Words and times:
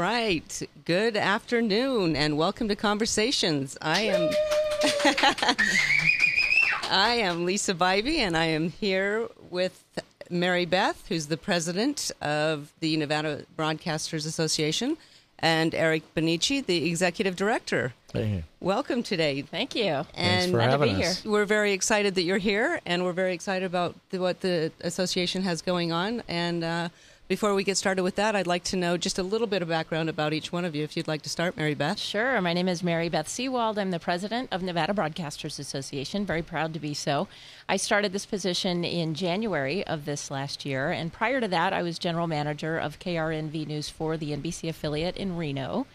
right. 0.00 0.62
Good 0.86 1.14
afternoon 1.14 2.16
and 2.16 2.38
welcome 2.38 2.68
to 2.68 2.74
Conversations. 2.74 3.76
I 3.82 4.00
am 4.00 4.30
I 6.90 7.16
am 7.16 7.44
Lisa 7.44 7.74
Bybee 7.74 8.16
and 8.16 8.34
I 8.34 8.46
am 8.46 8.70
here 8.70 9.28
with 9.50 9.84
Mary 10.30 10.64
Beth, 10.64 11.04
who's 11.10 11.26
the 11.26 11.36
president 11.36 12.10
of 12.22 12.72
the 12.80 12.96
Nevada 12.96 13.44
Broadcasters 13.58 14.24
Association, 14.26 14.96
and 15.38 15.74
Eric 15.74 16.14
Benici, 16.14 16.64
the 16.64 16.88
executive 16.88 17.36
director. 17.36 17.92
Hey. 18.14 18.44
Welcome 18.58 19.02
today. 19.02 19.42
Thank 19.42 19.74
you. 19.74 20.06
And 20.14 20.50
for 20.50 20.56
Glad 20.56 20.64
to 20.66 20.70
having 20.72 20.96
be 20.96 21.04
us. 21.04 21.20
here. 21.20 21.30
we're 21.30 21.44
very 21.44 21.72
excited 21.72 22.14
that 22.14 22.22
you're 22.22 22.38
here, 22.38 22.80
and 22.86 23.04
we're 23.04 23.12
very 23.12 23.34
excited 23.34 23.66
about 23.66 23.96
the, 24.08 24.18
what 24.18 24.40
the 24.40 24.72
association 24.80 25.42
has 25.42 25.60
going 25.60 25.92
on. 25.92 26.22
And 26.26 26.64
uh, 26.64 26.88
before 27.30 27.54
we 27.54 27.62
get 27.62 27.76
started 27.76 28.02
with 28.02 28.16
that, 28.16 28.34
I'd 28.34 28.48
like 28.48 28.64
to 28.64 28.76
know 28.76 28.96
just 28.96 29.16
a 29.16 29.22
little 29.22 29.46
bit 29.46 29.62
of 29.62 29.68
background 29.68 30.08
about 30.08 30.32
each 30.32 30.50
one 30.50 30.64
of 30.64 30.74
you. 30.74 30.82
If 30.82 30.96
you'd 30.96 31.06
like 31.06 31.22
to 31.22 31.28
start, 31.28 31.56
Mary 31.56 31.74
Beth. 31.74 31.96
Sure. 31.96 32.40
My 32.40 32.52
name 32.52 32.66
is 32.66 32.82
Mary 32.82 33.08
Beth 33.08 33.28
Sewald. 33.28 33.78
I'm 33.78 33.92
the 33.92 34.00
president 34.00 34.48
of 34.50 34.64
Nevada 34.64 34.92
Broadcasters 34.92 35.60
Association. 35.60 36.26
Very 36.26 36.42
proud 36.42 36.74
to 36.74 36.80
be 36.80 36.92
so. 36.92 37.28
I 37.68 37.76
started 37.76 38.12
this 38.12 38.26
position 38.26 38.82
in 38.82 39.14
January 39.14 39.86
of 39.86 40.06
this 40.06 40.28
last 40.28 40.66
year, 40.66 40.90
and 40.90 41.12
prior 41.12 41.40
to 41.40 41.46
that, 41.46 41.72
I 41.72 41.84
was 41.84 42.00
general 42.00 42.26
manager 42.26 42.76
of 42.76 42.98
KRNV 42.98 43.64
News 43.64 43.88
for 43.88 44.16
the 44.16 44.32
NBC 44.32 44.68
affiliate 44.68 45.16
in 45.16 45.36
Reno, 45.36 45.86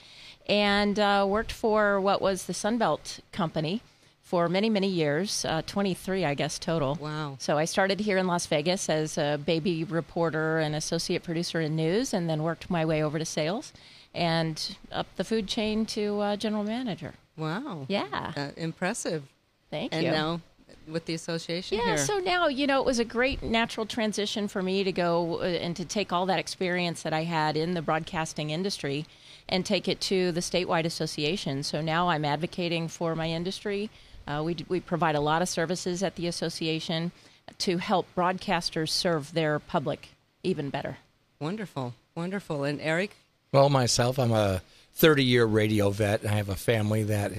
and 0.48 0.98
uh, 0.98 1.26
worked 1.28 1.52
for 1.52 2.00
what 2.00 2.22
was 2.22 2.46
the 2.46 2.54
Sunbelt 2.54 3.20
Company 3.34 3.82
for 4.26 4.50
many, 4.50 4.72
many 4.72 4.88
years, 4.88 5.46
uh, 5.46 5.62
23, 5.68 6.26
I 6.26 6.34
guess, 6.34 6.58
total. 6.58 6.96
Wow. 6.96 7.36
So 7.40 7.60
I 7.60 7.66
started 7.66 8.00
here 8.00 8.18
in 8.18 8.26
Las 8.26 8.48
Vegas 8.48 8.90
as 8.90 9.20
a 9.20 9.40
baby 9.46 9.84
reporter 9.84 10.58
and 10.58 10.76
associate 10.76 11.22
producer 11.22 11.62
in 11.62 11.76
news, 11.76 12.12
and 12.12 12.28
then 12.28 12.42
worked 12.42 12.70
my 12.70 12.84
way 12.84 13.04
over 13.04 13.20
to 13.20 13.26
sales 13.26 13.72
and 14.16 14.78
up 14.92 15.06
the 15.16 15.24
food 15.24 15.48
chain 15.48 15.86
to 15.86 16.20
uh, 16.22 16.36
general 16.38 16.64
manager. 16.64 17.14
Wow. 17.38 17.86
Yeah. 17.88 18.34
Uh, 18.36 18.50
impressive. 18.58 19.24
Thank 19.70 19.94
And 19.94 20.02
you. 20.02 20.08
And 20.10 20.18
now 20.18 20.42
with 20.88 21.06
the 21.06 21.14
association 21.14 21.78
yeah, 21.78 21.96
here. 21.96 21.98
so 21.98 22.20
now, 22.20 22.48
you 22.48 22.68
know, 22.68 22.80
it 22.80 22.86
was 22.86 23.00
a 23.00 23.06
great 23.06 23.44
natural 23.44 23.86
transition 23.86 24.48
for 24.48 24.62
me 24.62 24.84
to 24.84 24.92
go 24.92 25.42
uh, 25.42 25.44
and 25.44 25.76
to 25.76 25.86
take 25.86 26.12
all 26.12 26.26
that 26.26 26.40
experience 26.40 27.04
that 27.04 27.14
I 27.14 27.24
had 27.24 27.58
in 27.58 27.74
the 27.74 27.82
broadcasting 27.82 28.50
industry 28.50 29.06
and 29.48 29.66
take 29.66 29.88
it 29.88 30.02
to 30.02 30.32
the 30.32 30.42
statewide 30.42 30.86
association. 30.86 31.62
So 31.62 31.82
now 31.82 32.10
I'm 32.10 32.26
advocating 32.26 32.88
for 32.88 33.16
my 33.16 33.30
industry. 33.30 33.90
Uh, 34.28 34.42
we, 34.44 34.56
we 34.68 34.80
provide 34.80 35.16
a 35.16 35.20
lot 35.20 35.42
of 35.42 35.50
services 35.50 36.02
at 36.04 36.16
the 36.16 36.28
association 36.28 37.12
to 37.60 37.78
help 37.78 38.08
broadcasters 38.16 38.90
serve 38.90 39.34
their 39.34 39.60
public 39.60 40.10
even 40.44 40.70
better. 40.70 40.98
Wonderful. 41.40 41.94
Wonderful. 42.16 42.64
And 42.64 42.80
Eric, 42.82 43.16
Well, 43.52 43.70
myself, 43.70 44.18
I'm 44.18 44.32
a 44.32 44.62
30 44.96 45.24
year 45.24 45.46
radio 45.46 45.90
vet. 45.90 46.26
I 46.26 46.30
have 46.36 46.50
a 46.50 46.56
family 46.56 47.04
that 47.04 47.34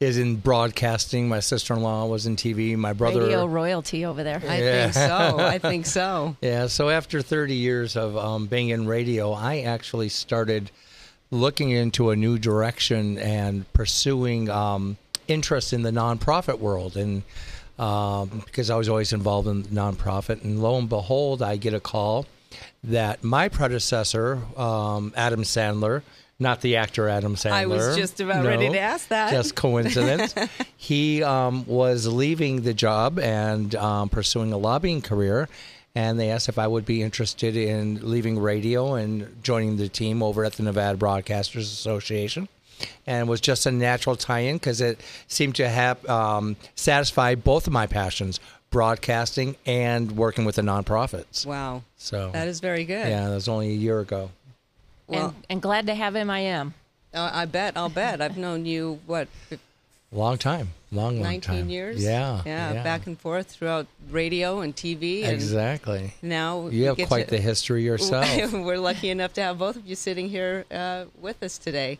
is 0.00 0.18
in 0.18 0.36
broadcasting. 0.36 1.28
My 1.28 1.40
sister 1.40 1.74
in 1.74 1.82
law 1.82 2.06
was 2.06 2.26
in 2.26 2.36
TV. 2.36 2.76
My 2.76 2.92
brother. 2.92 3.20
Radio 3.22 3.46
royalty 3.46 4.04
over 4.04 4.22
there. 4.24 4.40
I 4.48 4.58
Yeah. 4.62 4.82
think 4.90 4.94
so. 4.94 5.38
I 5.38 5.58
think 5.58 5.86
so. 5.86 6.36
Yeah, 6.40 6.66
so 6.68 6.88
after 6.90 7.22
30 7.22 7.54
years 7.54 7.96
of 7.96 8.16
um, 8.16 8.46
being 8.46 8.70
in 8.70 8.86
radio, 8.86 9.32
I 9.32 9.60
actually 9.60 10.08
started 10.08 10.70
looking 11.30 11.70
into 11.70 12.10
a 12.10 12.16
new 12.16 12.38
direction 12.38 13.18
and 13.18 13.70
pursuing 13.72 14.48
um, 14.50 14.96
interest 15.28 15.72
in 15.72 15.82
the 15.82 15.90
nonprofit 15.90 16.58
world. 16.58 16.96
And 16.96 17.22
um, 17.78 18.42
because 18.44 18.70
I 18.70 18.76
was 18.76 18.88
always 18.88 19.12
involved 19.12 19.48
in 19.48 19.64
nonprofit, 19.64 20.44
and 20.44 20.62
lo 20.62 20.78
and 20.78 20.88
behold, 20.88 21.42
I 21.42 21.56
get 21.56 21.74
a 21.74 21.80
call 21.80 22.26
that 22.84 23.24
my 23.24 23.48
predecessor, 23.48 24.40
um, 24.56 25.12
Adam 25.16 25.42
Sandler, 25.42 26.02
not 26.38 26.60
the 26.60 26.76
actor 26.76 27.08
Adam 27.08 27.36
Sandler. 27.36 27.52
I 27.52 27.66
was 27.66 27.96
just 27.96 28.20
about 28.20 28.44
ready 28.44 28.68
to 28.68 28.78
ask 28.78 29.08
that. 29.08 29.30
Just 29.32 29.54
coincidence. 29.54 30.34
he 30.76 31.22
um, 31.22 31.64
was 31.66 32.06
leaving 32.06 32.62
the 32.62 32.74
job 32.74 33.18
and 33.18 33.74
um, 33.76 34.08
pursuing 34.08 34.52
a 34.52 34.58
lobbying 34.58 35.00
career, 35.00 35.48
and 35.94 36.18
they 36.18 36.30
asked 36.30 36.48
if 36.48 36.58
I 36.58 36.66
would 36.66 36.84
be 36.84 37.02
interested 37.02 37.56
in 37.56 38.00
leaving 38.08 38.38
radio 38.38 38.94
and 38.94 39.42
joining 39.42 39.76
the 39.76 39.88
team 39.88 40.22
over 40.22 40.44
at 40.44 40.54
the 40.54 40.64
Nevada 40.64 40.98
Broadcasters 40.98 41.62
Association. 41.62 42.48
And 43.06 43.26
it 43.26 43.30
was 43.30 43.40
just 43.40 43.66
a 43.66 43.70
natural 43.72 44.16
tie-in 44.16 44.56
because 44.56 44.80
it 44.80 45.00
seemed 45.28 45.54
to 45.56 45.68
have 45.68 46.04
um, 46.08 46.56
satisfy 46.74 47.34
both 47.34 47.66
of 47.66 47.72
my 47.72 47.86
passions: 47.86 48.40
broadcasting 48.70 49.56
and 49.66 50.12
working 50.12 50.44
with 50.44 50.56
the 50.56 50.62
nonprofits. 50.62 51.46
Wow. 51.46 51.82
So 51.96 52.30
That 52.32 52.48
is 52.48 52.60
very 52.60 52.84
good. 52.84 53.08
yeah, 53.08 53.28
that 53.28 53.34
was 53.34 53.48
only 53.48 53.68
a 53.70 53.74
year 53.74 54.00
ago. 54.00 54.30
Well, 55.06 55.28
and, 55.28 55.34
and 55.50 55.62
glad 55.62 55.86
to 55.86 55.94
have 55.94 56.14
him, 56.16 56.30
I 56.30 56.40
am. 56.40 56.74
uh, 57.12 57.30
I 57.32 57.44
bet. 57.44 57.76
I'll 57.76 57.88
bet. 57.90 58.20
I've 58.20 58.36
known 58.38 58.64
you, 58.66 59.00
what, 59.06 59.28
Long 60.12 60.38
time, 60.38 60.68
long, 60.92 61.14
long 61.14 61.22
19 61.24 61.40
time. 61.40 61.68
years? 61.68 62.02
Yeah, 62.02 62.40
yeah. 62.46 62.84
Back 62.84 63.06
and 63.08 63.18
forth 63.18 63.48
throughout 63.48 63.88
radio 64.10 64.60
and 64.60 64.74
TV. 64.76 65.24
And 65.24 65.32
exactly. 65.32 66.14
now 66.22 66.68
You 66.68 66.84
have 66.86 66.98
quite 67.08 67.24
to- 67.28 67.30
the 67.34 67.40
history 67.40 67.82
yourself. 67.82 68.52
We're 68.52 68.78
lucky 68.78 69.10
enough 69.10 69.32
to 69.34 69.42
have 69.42 69.58
both 69.58 69.74
of 69.74 69.84
you 69.86 69.96
sitting 69.96 70.28
here 70.28 70.64
uh, 70.70 71.06
with 71.20 71.42
us 71.42 71.58
today. 71.58 71.98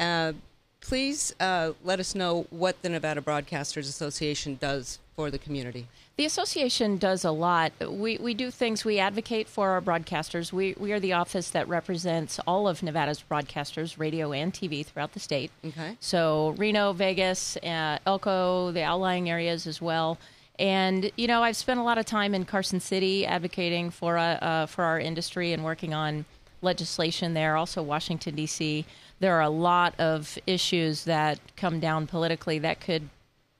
Uh, 0.00 0.32
please 0.80 1.34
uh, 1.40 1.72
let 1.84 2.00
us 2.00 2.14
know 2.14 2.46
what 2.50 2.80
the 2.82 2.88
Nevada 2.88 3.20
Broadcasters 3.20 3.88
Association 3.88 4.56
does 4.60 4.98
for 5.14 5.30
the 5.30 5.38
community. 5.38 5.86
The 6.16 6.24
association 6.24 6.96
does 6.96 7.24
a 7.24 7.30
lot. 7.30 7.72
We, 7.86 8.18
we 8.18 8.34
do 8.34 8.50
things, 8.50 8.84
we 8.84 8.98
advocate 8.98 9.48
for 9.48 9.70
our 9.70 9.80
broadcasters. 9.80 10.52
We, 10.52 10.74
we 10.78 10.92
are 10.92 11.00
the 11.00 11.12
office 11.12 11.50
that 11.50 11.68
represents 11.68 12.40
all 12.46 12.66
of 12.66 12.82
Nevada's 12.82 13.22
broadcasters, 13.30 13.98
radio 13.98 14.32
and 14.32 14.52
TV, 14.52 14.84
throughout 14.84 15.12
the 15.12 15.20
state. 15.20 15.50
Okay. 15.64 15.96
So 16.00 16.54
Reno, 16.56 16.92
Vegas, 16.92 17.56
uh, 17.58 17.98
Elko, 18.06 18.72
the 18.72 18.82
outlying 18.82 19.30
areas 19.30 19.66
as 19.66 19.80
well. 19.80 20.18
And 20.58 21.10
you 21.16 21.26
know, 21.26 21.42
I've 21.42 21.56
spent 21.56 21.80
a 21.80 21.82
lot 21.82 21.96
of 21.96 22.04
time 22.04 22.34
in 22.34 22.44
Carson 22.44 22.80
City 22.80 23.24
advocating 23.24 23.90
for 23.90 24.18
uh, 24.18 24.34
uh, 24.34 24.66
for 24.66 24.84
our 24.84 25.00
industry 25.00 25.54
and 25.54 25.64
working 25.64 25.94
on 25.94 26.26
legislation 26.60 27.32
there. 27.32 27.56
Also, 27.56 27.82
Washington 27.82 28.34
D.C. 28.34 28.84
There 29.20 29.36
are 29.36 29.42
a 29.42 29.50
lot 29.50 29.94
of 30.00 30.38
issues 30.46 31.04
that 31.04 31.38
come 31.56 31.78
down 31.78 32.06
politically 32.06 32.58
that 32.60 32.80
could 32.80 33.08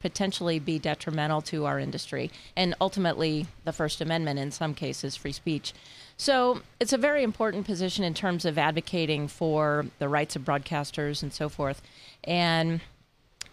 potentially 0.01 0.59
be 0.59 0.79
detrimental 0.79 1.43
to 1.43 1.67
our 1.67 1.79
industry 1.79 2.31
and 2.57 2.75
ultimately 2.81 3.47
the 3.65 3.73
First 3.73 4.01
Amendment 4.01 4.39
in 4.39 4.51
some 4.51 4.73
cases, 4.73 5.15
free 5.15 5.33
speech. 5.33 5.75
So 6.17 6.63
it's 6.81 6.95
a 6.95 6.99
very 6.99 7.23
important 7.23 7.67
position 7.67 8.05
in 8.05 8.15
terms 8.15 8.47
of 8.47 8.57
advocating 8.57 9.29
for 9.29 9.87
the 9.99 10.09
rights 10.09 10.37
of 10.37 10.43
broadcasters 10.43 11.23
and 11.23 11.33
so 11.33 11.51
forth. 11.51 11.83
And 12.25 12.81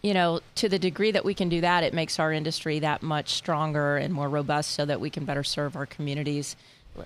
you 0.01 0.13
know, 0.13 0.39
to 0.55 0.69
the 0.69 0.79
degree 0.79 1.11
that 1.11 1.25
we 1.25 1.33
can 1.33 1.49
do 1.49 1.59
that, 1.61 1.83
it 1.83 1.93
makes 1.93 2.19
our 2.19 2.31
industry 2.31 2.79
that 2.79 3.01
much 3.01 3.29
stronger 3.33 3.97
and 3.97 4.13
more 4.13 4.29
robust 4.29 4.71
so 4.71 4.85
that 4.85 5.01
we 5.01 5.09
can 5.09 5.25
better 5.25 5.43
serve 5.43 5.75
our 5.75 5.85
communities 5.85 6.55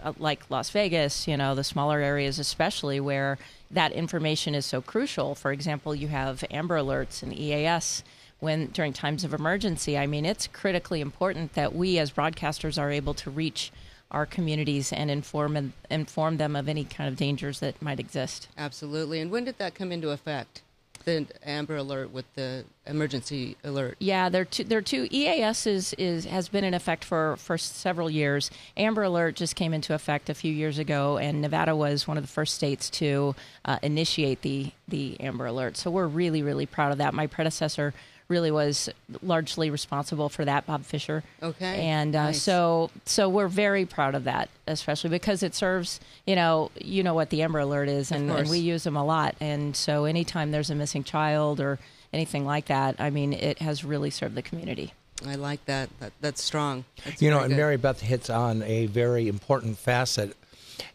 uh, 0.04 0.14
like 0.20 0.50
Las 0.50 0.70
Vegas, 0.70 1.28
you 1.28 1.38
know, 1.38 1.56
the 1.56 1.64
smaller 1.64 2.00
areas, 2.00 2.38
especially 2.38 3.00
where 3.00 3.38
that 3.74 3.92
information 3.92 4.56
is 4.56 4.66
so 4.66 4.82
crucial. 4.82 5.36
For 5.36 5.52
example, 5.52 5.96
you 5.96 6.08
have 6.10 6.44
Amber 6.52 6.78
Alerts 6.78 7.24
and 7.24 7.34
EAS 7.38 8.04
when 8.40 8.68
during 8.68 8.94
times 8.94 9.24
of 9.24 9.34
emergency. 9.34 9.98
I 9.98 10.08
mean, 10.08 10.26
it's 10.26 10.48
critically 10.48 11.00
important 11.02 11.54
that 11.54 11.76
we 11.76 12.00
as 12.00 12.12
broadcasters 12.12 12.82
are 12.82 12.92
able 12.92 13.14
to 13.16 13.30
reach 13.30 13.72
our 14.10 14.26
communities 14.26 14.92
and 14.92 15.10
inform 15.10 15.56
and 15.56 15.72
inform 15.90 16.38
them 16.38 16.56
of 16.56 16.68
any 16.68 16.84
kind 16.84 17.08
of 17.08 17.16
dangers 17.16 17.60
that 17.62 17.82
might 17.82 18.00
exist. 18.00 18.50
Absolutely. 18.58 19.22
And 19.22 19.32
when 19.32 19.46
did 19.46 19.58
that 19.58 19.74
come 19.74 19.92
into 19.92 20.10
effect? 20.10 20.62
The 21.06 21.28
Amber 21.44 21.78
Alert 21.78 22.12
with 22.12 22.26
the 22.36 22.66
emergency 22.86 23.58
alert. 23.64 23.96
Yeah, 24.00 24.30
they're 24.30 24.46
two. 24.46 24.64
They're 24.64 24.82
two. 24.82 25.08
EAS 25.12 25.68
is, 25.68 25.94
is 25.94 26.26
has 26.26 26.50
been 26.50 26.64
in 26.64 26.74
effect 26.74 27.04
for 27.04 27.36
for 27.38 27.58
several 27.58 28.10
years. 28.10 28.50
Amber 28.78 29.04
Alert 29.04 29.36
just 29.36 29.56
came 29.56 29.74
into 29.74 29.94
effect 29.94 30.30
a 30.30 30.34
few 30.34 30.52
years 30.54 30.80
ago, 30.80 31.18
and 31.18 31.42
Nevada 31.42 31.76
was 31.76 32.08
one 32.08 32.18
of 32.18 32.24
the 32.24 32.30
first 32.30 32.56
states 32.56 32.90
to 32.92 33.36
uh, 33.66 33.80
initiate 33.82 34.42
the 34.42 34.72
the 34.88 35.20
Amber 35.20 35.46
Alert. 35.46 35.78
So 35.78 35.92
we're 35.92 36.08
really 36.08 36.44
really 36.44 36.66
proud 36.66 36.92
of 36.92 36.98
that. 36.98 37.14
My 37.14 37.28
predecessor 37.28 37.94
really 38.32 38.50
was 38.50 38.90
largely 39.22 39.70
responsible 39.70 40.30
for 40.30 40.46
that, 40.46 40.66
Bob 40.66 40.86
Fisher. 40.86 41.24
Okay, 41.44 41.86
and 41.86 42.16
uh, 42.16 42.28
nice. 42.28 42.42
so 42.42 42.90
so 43.06 43.30
we're 43.30 43.50
very 43.50 43.86
proud 43.86 44.16
of 44.16 44.24
that, 44.24 44.50
especially 44.66 45.10
because 45.12 45.44
it 45.44 45.54
serves. 45.54 46.00
You 46.26 46.36
know, 46.36 46.72
you 46.80 47.04
know 47.04 47.14
what 47.14 47.30
the 47.30 47.44
Amber 47.44 47.60
Alert 47.60 47.90
is, 47.90 48.12
and, 48.12 48.32
and 48.32 48.50
we 48.50 48.60
use 48.60 48.84
them 48.84 48.96
a 48.96 49.04
lot. 49.04 49.36
And 49.40 49.76
so 49.76 50.06
anytime 50.06 50.52
there's 50.52 50.70
a 50.70 50.76
missing 50.76 51.04
child 51.04 51.60
or 51.60 51.78
anything 52.14 52.46
like 52.46 52.66
that, 52.68 52.96
I 53.00 53.10
mean, 53.10 53.34
it 53.34 53.60
has 53.60 53.84
really 53.84 54.10
served 54.10 54.36
the 54.36 54.42
community. 54.42 54.94
I 55.28 55.36
like 55.36 55.64
that. 55.66 55.90
that 56.00 56.14
that's 56.22 56.42
strong. 56.42 56.86
That's 57.04 57.22
You 57.22 57.30
know, 57.30 57.40
and 57.40 57.50
good. 57.50 57.58
Mary 57.58 57.78
Beth 57.78 58.00
hits 58.00 58.30
on 58.30 58.64
a 58.64 58.88
very 58.88 59.28
important 59.28 59.78
facet 59.78 60.36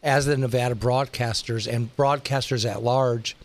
as 0.01 0.25
the 0.25 0.35
Nevada 0.35 0.75
broadcasters 0.75 1.71
and 1.71 1.95
broadcasters 1.95 2.69
at 2.69 2.83
large. 2.83 3.37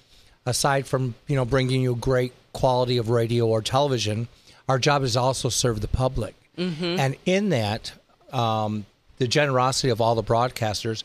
Aside 0.45 0.87
from 0.89 1.15
you 1.29 1.37
know 1.37 1.45
bringing 1.45 1.83
you 1.83 1.95
great 1.95 2.33
quality 2.53 2.97
of 2.99 3.09
radio 3.11 3.47
or 3.47 3.63
television, 3.63 4.29
our 4.69 4.79
job 4.79 5.03
is 5.03 5.17
also 5.17 5.49
serve 5.49 5.81
the 5.81 5.89
public, 5.89 6.35
Mm-hmm. 6.59 6.85
and 7.01 7.17
in 7.25 7.49
that, 7.49 7.93
um, 8.31 8.85
the 9.17 9.27
generosity 9.27 9.89
of 9.89 10.01
all 10.03 10.15
the 10.15 10.23
broadcasters, 10.23 11.03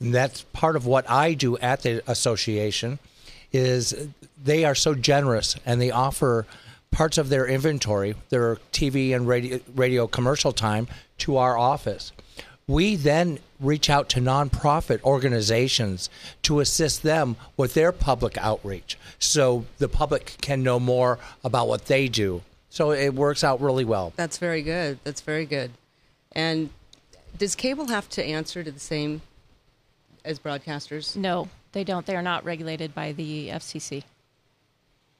And 0.00 0.12
that's 0.14 0.42
part 0.52 0.76
of 0.76 0.84
what 0.84 1.08
I 1.08 1.32
do 1.34 1.56
at 1.58 1.82
the 1.82 2.02
association 2.10 2.98
is 3.52 4.08
they 4.42 4.64
are 4.64 4.74
so 4.74 4.94
generous 4.94 5.56
and 5.64 5.80
they 5.80 5.90
offer 5.90 6.44
parts 6.90 7.16
of 7.18 7.28
their 7.30 7.46
inventory, 7.46 8.14
their 8.28 8.56
TV 8.72 9.14
and 9.14 9.26
radio, 9.26 9.60
radio 9.74 10.06
commercial 10.06 10.52
time 10.52 10.88
to 11.18 11.36
our 11.38 11.56
office. 11.56 12.12
We 12.66 12.96
then 12.96 13.38
reach 13.60 13.90
out 13.90 14.08
to 14.10 14.20
nonprofit 14.20 15.02
organizations 15.02 16.08
to 16.42 16.60
assist 16.60 17.02
them 17.02 17.36
with 17.56 17.74
their 17.74 17.92
public 17.92 18.36
outreach 18.38 18.98
so 19.18 19.66
the 19.78 19.88
public 19.88 20.36
can 20.40 20.62
know 20.62 20.80
more 20.80 21.18
about 21.44 21.68
what 21.68 21.86
they 21.86 22.08
do. 22.08 22.42
So 22.70 22.92
it 22.92 23.14
works 23.14 23.44
out 23.44 23.60
really 23.60 23.84
well. 23.84 24.12
That's 24.16 24.38
very 24.38 24.62
good. 24.62 24.98
That's 25.04 25.20
very 25.20 25.44
good. 25.44 25.72
And 26.32 26.70
does 27.36 27.54
cable 27.54 27.88
have 27.88 28.08
to 28.10 28.24
answer 28.24 28.64
to 28.64 28.70
the 28.70 28.80
same 28.80 29.22
as 30.24 30.38
broadcasters? 30.38 31.16
No, 31.16 31.48
they 31.72 31.84
don't. 31.84 32.06
They 32.06 32.16
are 32.16 32.22
not 32.22 32.44
regulated 32.44 32.94
by 32.94 33.12
the 33.12 33.48
FCC. 33.48 34.04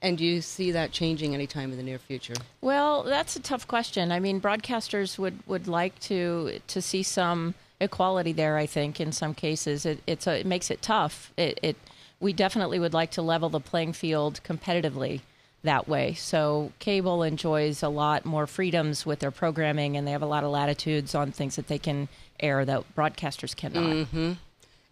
And 0.02 0.18
do 0.18 0.24
you 0.24 0.42
see 0.42 0.72
that 0.72 0.90
changing 0.90 1.32
anytime 1.32 1.70
in 1.70 1.76
the 1.76 1.82
near 1.82 1.98
future? 1.98 2.34
Well, 2.60 3.04
that's 3.04 3.36
a 3.36 3.40
tough 3.40 3.68
question. 3.68 4.10
I 4.10 4.18
mean, 4.18 4.40
broadcasters 4.40 5.16
would, 5.16 5.38
would 5.46 5.68
like 5.68 5.98
to 6.00 6.58
to 6.66 6.82
see 6.82 7.04
some 7.04 7.54
equality 7.80 8.32
there. 8.32 8.56
I 8.56 8.66
think 8.66 9.00
in 9.00 9.12
some 9.12 9.32
cases 9.32 9.86
it 9.86 10.00
it's 10.06 10.26
a, 10.26 10.40
it 10.40 10.46
makes 10.46 10.70
it 10.70 10.82
tough. 10.82 11.32
It, 11.36 11.58
it 11.62 11.76
we 12.18 12.32
definitely 12.32 12.80
would 12.80 12.94
like 12.94 13.12
to 13.12 13.22
level 13.22 13.48
the 13.48 13.60
playing 13.60 13.92
field 13.92 14.40
competitively 14.44 15.20
that 15.62 15.88
way. 15.88 16.14
So 16.14 16.72
cable 16.80 17.22
enjoys 17.22 17.82
a 17.82 17.88
lot 17.88 18.24
more 18.24 18.46
freedoms 18.46 19.06
with 19.06 19.20
their 19.20 19.30
programming, 19.30 19.96
and 19.96 20.06
they 20.06 20.12
have 20.12 20.22
a 20.22 20.26
lot 20.26 20.42
of 20.42 20.50
latitudes 20.50 21.14
on 21.14 21.30
things 21.30 21.56
that 21.56 21.68
they 21.68 21.78
can 21.78 22.08
air 22.40 22.64
that 22.64 22.94
broadcasters 22.96 23.54
cannot. 23.54 23.84
Mm-hmm. 23.84 24.32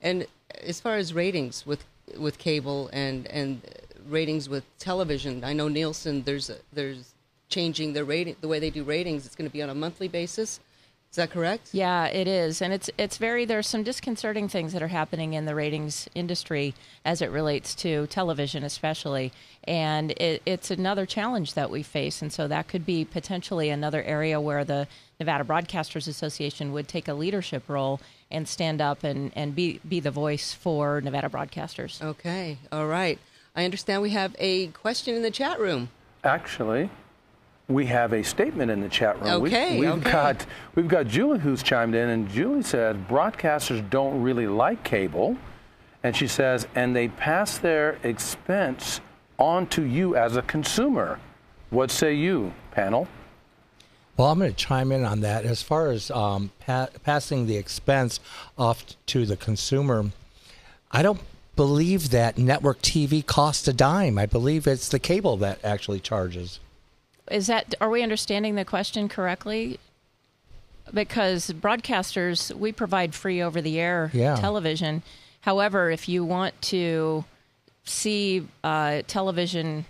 And 0.00 0.26
as 0.62 0.80
far 0.80 0.96
as 0.96 1.12
ratings 1.12 1.66
with 1.66 1.84
with 2.16 2.38
cable 2.38 2.90
and 2.92 3.26
and 3.26 3.62
ratings 4.08 4.48
with 4.48 4.64
television, 4.78 5.44
I 5.44 5.52
know 5.52 5.68
Nielsen. 5.68 6.22
There's 6.22 6.50
a, 6.50 6.56
there's 6.72 7.14
changing 7.48 7.92
the 7.92 8.04
rating 8.04 8.36
the 8.40 8.48
way 8.48 8.58
they 8.58 8.70
do 8.70 8.84
ratings. 8.84 9.26
It's 9.26 9.36
going 9.36 9.48
to 9.48 9.52
be 9.52 9.62
on 9.62 9.70
a 9.70 9.74
monthly 9.74 10.08
basis. 10.08 10.60
Is 11.10 11.16
that 11.16 11.32
correct? 11.32 11.70
Yeah, 11.72 12.06
it 12.06 12.28
is, 12.28 12.62
and 12.62 12.72
it's 12.72 12.88
it's 12.96 13.16
very. 13.16 13.44
There's 13.44 13.66
some 13.66 13.82
disconcerting 13.82 14.48
things 14.48 14.72
that 14.72 14.80
are 14.80 14.88
happening 14.88 15.32
in 15.32 15.44
the 15.44 15.56
ratings 15.56 16.08
industry 16.14 16.72
as 17.04 17.20
it 17.20 17.32
relates 17.32 17.74
to 17.76 18.06
television, 18.06 18.62
especially, 18.62 19.32
and 19.64 20.12
it, 20.12 20.40
it's 20.46 20.70
another 20.70 21.06
challenge 21.06 21.54
that 21.54 21.68
we 21.68 21.82
face, 21.82 22.22
and 22.22 22.32
so 22.32 22.46
that 22.46 22.68
could 22.68 22.86
be 22.86 23.04
potentially 23.04 23.70
another 23.70 24.04
area 24.04 24.40
where 24.40 24.64
the 24.64 24.86
Nevada 25.18 25.42
Broadcasters 25.42 26.06
Association 26.06 26.72
would 26.72 26.86
take 26.86 27.08
a 27.08 27.14
leadership 27.14 27.64
role 27.68 28.00
and 28.30 28.46
stand 28.46 28.80
up 28.80 29.02
and 29.02 29.32
and 29.34 29.52
be 29.56 29.80
be 29.88 29.98
the 29.98 30.12
voice 30.12 30.52
for 30.54 31.00
Nevada 31.00 31.28
broadcasters. 31.28 32.00
Okay, 32.00 32.56
all 32.70 32.86
right. 32.86 33.18
I 33.54 33.64
understand 33.64 34.02
we 34.02 34.10
have 34.10 34.34
a 34.38 34.68
question 34.68 35.14
in 35.14 35.22
the 35.22 35.30
chat 35.30 35.58
room. 35.58 35.90
Actually, 36.22 36.90
we 37.68 37.86
have 37.86 38.12
a 38.12 38.22
statement 38.22 38.70
in 38.70 38.80
the 38.80 38.88
chat 38.88 39.20
room. 39.20 39.44
Okay, 39.44 39.78
we, 39.78 39.86
have 39.86 40.00
okay. 40.00 40.10
got 40.10 40.46
we've 40.74 40.88
got 40.88 41.06
Julie 41.06 41.38
who's 41.38 41.62
chimed 41.62 41.94
in, 41.94 42.08
and 42.08 42.28
Julie 42.28 42.62
said 42.62 43.08
broadcasters 43.08 43.88
don't 43.90 44.22
really 44.22 44.46
like 44.46 44.84
cable, 44.84 45.36
and 46.02 46.14
she 46.16 46.26
says, 46.26 46.66
and 46.74 46.94
they 46.94 47.08
pass 47.08 47.58
their 47.58 47.98
expense 48.02 49.00
on 49.38 49.66
to 49.68 49.82
you 49.82 50.16
as 50.16 50.36
a 50.36 50.42
consumer. 50.42 51.18
What 51.70 51.90
say 51.90 52.14
you, 52.14 52.52
panel? 52.72 53.08
Well, 54.16 54.28
I'm 54.28 54.38
going 54.38 54.50
to 54.50 54.56
chime 54.56 54.92
in 54.92 55.04
on 55.04 55.20
that. 55.20 55.46
As 55.46 55.62
far 55.62 55.90
as 55.90 56.10
um, 56.10 56.50
pa- 56.60 56.88
passing 57.04 57.46
the 57.46 57.56
expense 57.56 58.20
off 58.58 58.84
to 59.06 59.24
the 59.24 59.36
consumer, 59.36 60.10
I 60.92 61.02
don't 61.02 61.20
believe 61.60 62.08
that 62.08 62.38
network 62.38 62.80
TV 62.80 63.24
costs 63.24 63.68
a 63.68 63.72
dime. 63.74 64.16
I 64.16 64.24
believe 64.24 64.66
it's 64.66 64.88
the 64.88 64.98
cable 64.98 65.36
that 65.36 65.62
actually 65.62 66.00
charges. 66.00 66.58
Is 67.30 67.48
that 67.48 67.74
are 67.82 67.90
we 67.90 68.02
understanding 68.02 68.54
the 68.54 68.64
question 68.64 69.10
correctly? 69.10 69.78
Because 70.94 71.50
broadcasters, 71.50 72.50
we 72.56 72.72
provide 72.72 73.14
free 73.14 73.42
over 73.42 73.60
the 73.60 73.78
air 73.78 74.10
Yeah. 74.14 74.36
television. 74.36 75.02
However, 75.42 75.90
if 75.90 76.08
you 76.08 76.24
want 76.24 76.58
to 76.62 77.26
see 77.84 78.48
uh, 78.64 79.02
television 79.06 79.84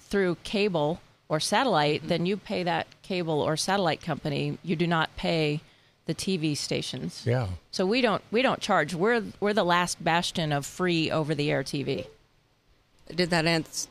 through 0.00 0.38
cable 0.42 1.00
or 1.28 1.38
satellite, 1.38 2.08
then 2.08 2.26
you 2.26 2.36
pay 2.36 2.64
that 2.64 2.88
cable 3.02 3.40
or 3.40 3.56
satellite 3.56 4.02
company. 4.02 4.58
You 4.64 4.74
do 4.74 4.88
not 4.88 5.14
pay 5.14 5.60
the 6.06 6.14
TV 6.14 6.56
stations. 6.56 7.22
Yeah. 7.24 7.48
So 7.70 7.86
we 7.86 8.00
don't 8.00 8.22
we 8.30 8.42
don't 8.42 8.60
charge. 8.60 8.94
We're 8.94 9.22
we're 9.40 9.54
the 9.54 9.64
last 9.64 10.02
bastion 10.02 10.52
of 10.52 10.66
free 10.66 11.10
over 11.10 11.34
the 11.34 11.50
air 11.50 11.62
TV. 11.62 12.06
Did 13.14 13.30
that 13.30 13.46
answer? 13.46 13.88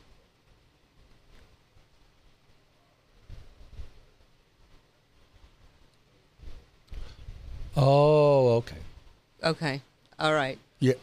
Oh, 7.75 8.50
okay. 8.57 8.77
Okay, 9.44 9.81
all 10.19 10.33
right. 10.33 10.59
Yeah. 10.80 10.94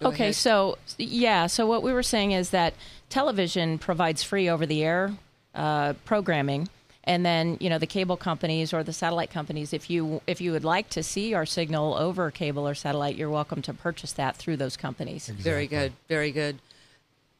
Go 0.00 0.08
okay, 0.08 0.24
ahead. 0.24 0.34
so 0.34 0.78
yeah, 0.98 1.46
so 1.46 1.66
what 1.66 1.82
we 1.82 1.92
were 1.92 2.02
saying 2.02 2.32
is 2.32 2.50
that 2.50 2.74
television 3.08 3.78
provides 3.78 4.22
free 4.22 4.48
over 4.48 4.66
the 4.66 4.82
air 4.82 5.12
uh, 5.54 5.92
programming. 6.04 6.68
And 7.06 7.24
then, 7.24 7.58
you 7.60 7.68
know, 7.68 7.78
the 7.78 7.86
cable 7.86 8.16
companies 8.16 8.72
or 8.72 8.82
the 8.82 8.92
satellite 8.92 9.30
companies, 9.30 9.72
if 9.74 9.90
you 9.90 10.22
if 10.26 10.40
you 10.40 10.52
would 10.52 10.64
like 10.64 10.88
to 10.90 11.02
see 11.02 11.34
our 11.34 11.44
signal 11.44 11.94
over 11.94 12.30
cable 12.30 12.66
or 12.66 12.74
satellite, 12.74 13.16
you're 13.16 13.30
welcome 13.30 13.60
to 13.62 13.74
purchase 13.74 14.12
that 14.12 14.36
through 14.36 14.56
those 14.56 14.76
companies. 14.76 15.28
Very 15.28 15.66
good, 15.66 15.92
very 16.08 16.32
good. 16.32 16.58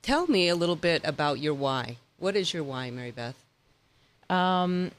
Tell 0.03 0.27
me 0.27 0.49
a 0.49 0.55
little 0.55 0.77
bit 0.77 1.01
about 1.05 1.39
your 1.39 1.55
why. 1.55 1.97
What 2.19 2.37
is 2.37 2.53
your 2.53 2.63
why, 2.63 2.91
Mary 2.91 3.11
Beth? 3.11 3.37
Um, 4.29 4.91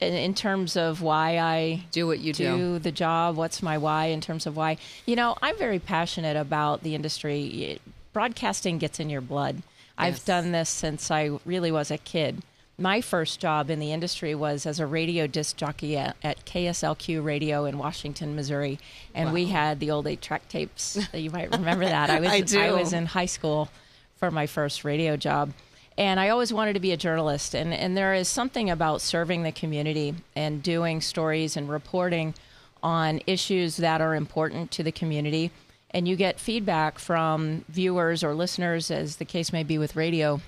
in, 0.00 0.14
in 0.14 0.34
terms 0.34 0.76
of 0.76 1.00
why 1.00 1.38
I 1.38 1.84
Do 1.92 2.08
what 2.08 2.18
you 2.18 2.32
do. 2.32 2.56
do 2.56 2.78
the 2.80 2.92
job, 2.92 3.36
what's 3.36 3.62
my 3.62 3.78
why 3.78 4.06
in 4.06 4.20
terms 4.20 4.46
of 4.46 4.56
why? 4.56 4.78
You 5.06 5.14
know, 5.14 5.36
I'm 5.40 5.56
very 5.56 5.78
passionate 5.78 6.36
about 6.36 6.82
the 6.82 6.96
industry. 6.96 7.80
Broadcasting 8.12 8.78
gets 8.78 8.98
in 8.98 9.10
your 9.10 9.20
blood. 9.20 9.56
Yes. 9.56 9.64
I've 9.96 10.24
done 10.24 10.50
this 10.50 10.68
since 10.68 11.10
I 11.10 11.38
really 11.44 11.70
was 11.70 11.92
a 11.92 11.98
kid. 11.98 12.42
My 12.82 13.00
first 13.00 13.38
job 13.38 13.70
in 13.70 13.78
the 13.78 13.92
industry 13.92 14.34
was 14.34 14.66
as 14.66 14.80
a 14.80 14.86
radio 14.88 15.28
disc 15.28 15.56
jockey 15.56 15.96
at, 15.96 16.16
at 16.20 16.44
KSLQ 16.44 17.22
Radio 17.22 17.64
in 17.64 17.78
Washington, 17.78 18.34
Missouri, 18.34 18.80
and 19.14 19.32
we 19.32 19.46
had 19.46 19.78
the 19.78 19.92
old 19.92 20.08
eight-track 20.08 20.48
tapes. 20.48 20.94
That 21.12 21.20
you 21.20 21.30
might 21.30 21.52
remember 21.52 21.84
that. 21.84 22.10
I 22.10 22.18
was 22.20 22.30
I 22.30 22.40
do. 22.40 22.72
was 22.72 22.92
in 22.92 23.06
high 23.06 23.26
school 23.26 23.68
for 24.16 24.32
my 24.32 24.48
first 24.48 24.82
radio 24.82 25.16
job. 25.16 25.52
And 25.96 26.18
I 26.18 26.30
always 26.30 26.52
wanted 26.52 26.72
to 26.72 26.80
be 26.80 26.90
a 26.90 26.96
journalist. 26.96 27.54
And, 27.54 27.72
and 27.72 27.96
there 27.96 28.14
is 28.14 28.26
something 28.26 28.68
about 28.68 29.00
serving 29.00 29.44
the 29.44 29.52
community 29.52 30.16
and 30.34 30.60
doing 30.60 31.00
stories 31.00 31.56
and 31.56 31.68
reporting 31.68 32.34
on 32.82 33.20
issues 33.28 33.76
that 33.76 34.00
are 34.00 34.16
important 34.16 34.72
to 34.72 34.82
the 34.82 34.90
community. 34.90 35.52
And 35.92 36.08
you 36.08 36.16
get 36.16 36.40
feedback 36.40 36.98
from 36.98 37.64
viewers 37.68 38.24
or 38.24 38.34
listeners, 38.34 38.90
as 38.90 39.16
the 39.16 39.24
case 39.24 39.52
may 39.52 39.62
be 39.62 39.78
with 39.78 39.94
radio. 39.94 40.40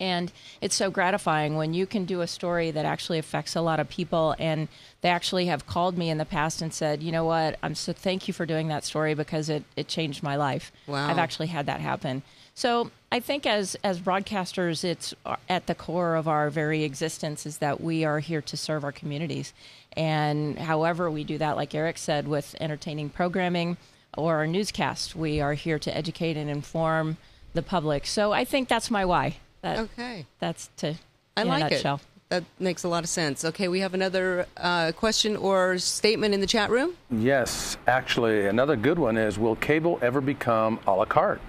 And 0.00 0.32
it's 0.62 0.74
so 0.74 0.90
gratifying 0.90 1.56
when 1.56 1.74
you 1.74 1.86
can 1.86 2.06
do 2.06 2.22
a 2.22 2.26
story 2.26 2.70
that 2.70 2.86
actually 2.86 3.18
affects 3.18 3.54
a 3.54 3.60
lot 3.60 3.78
of 3.78 3.88
people. 3.88 4.34
And 4.38 4.66
they 5.02 5.10
actually 5.10 5.46
have 5.46 5.66
called 5.66 5.98
me 5.98 6.08
in 6.08 6.18
the 6.18 6.24
past 6.24 6.62
and 6.62 6.72
said, 6.72 7.02
you 7.02 7.12
know 7.12 7.24
what, 7.24 7.58
I'm 7.62 7.74
so 7.74 7.92
thank 7.92 8.26
you 8.26 8.34
for 8.34 8.46
doing 8.46 8.68
that 8.68 8.84
story 8.84 9.14
because 9.14 9.50
it, 9.50 9.64
it 9.76 9.88
changed 9.88 10.22
my 10.22 10.36
life. 10.36 10.72
Wow. 10.86 11.08
I've 11.08 11.18
actually 11.18 11.48
had 11.48 11.66
that 11.66 11.80
happen. 11.80 12.22
So 12.54 12.90
I 13.12 13.20
think 13.20 13.46
as, 13.46 13.76
as 13.84 14.00
broadcasters, 14.00 14.84
it's 14.84 15.14
uh, 15.24 15.36
at 15.48 15.66
the 15.66 15.74
core 15.74 16.16
of 16.16 16.28
our 16.28 16.50
very 16.50 16.82
existence 16.82 17.46
is 17.46 17.58
that 17.58 17.80
we 17.80 18.04
are 18.04 18.18
here 18.18 18.42
to 18.42 18.56
serve 18.56 18.84
our 18.84 18.92
communities. 18.92 19.52
And 19.96 20.58
however 20.58 21.10
we 21.10 21.24
do 21.24 21.38
that, 21.38 21.56
like 21.56 21.74
Eric 21.74 21.98
said, 21.98 22.26
with 22.28 22.54
entertaining 22.60 23.10
programming 23.10 23.76
or 24.16 24.36
our 24.36 24.46
newscast, 24.46 25.14
we 25.14 25.40
are 25.40 25.54
here 25.54 25.78
to 25.78 25.96
educate 25.96 26.36
and 26.36 26.50
inform 26.50 27.16
the 27.54 27.62
public. 27.62 28.06
So 28.06 28.32
I 28.32 28.44
think 28.44 28.68
that's 28.68 28.90
my 28.90 29.04
why. 29.04 29.36
That, 29.62 29.78
Okay, 29.78 30.26
that's 30.38 30.70
to 30.78 30.94
I 31.36 31.42
like 31.42 31.62
a 31.62 31.66
it. 31.66 31.70
nutshell. 31.70 32.00
That 32.30 32.44
makes 32.60 32.84
a 32.84 32.88
lot 32.88 33.02
of 33.02 33.10
sense. 33.10 33.44
Okay, 33.44 33.66
we 33.66 33.80
have 33.80 33.92
another 33.92 34.46
uh, 34.56 34.92
question 34.92 35.36
or 35.36 35.78
statement 35.78 36.32
in 36.32 36.40
the 36.40 36.46
chat 36.46 36.70
room. 36.70 36.94
Yes, 37.10 37.76
actually, 37.88 38.46
another 38.46 38.76
good 38.76 38.98
one 38.98 39.16
is 39.16 39.36
Will 39.38 39.56
cable 39.56 39.98
ever 40.00 40.20
become 40.20 40.78
a 40.86 40.92
la 40.94 41.04
carte? 41.06 41.40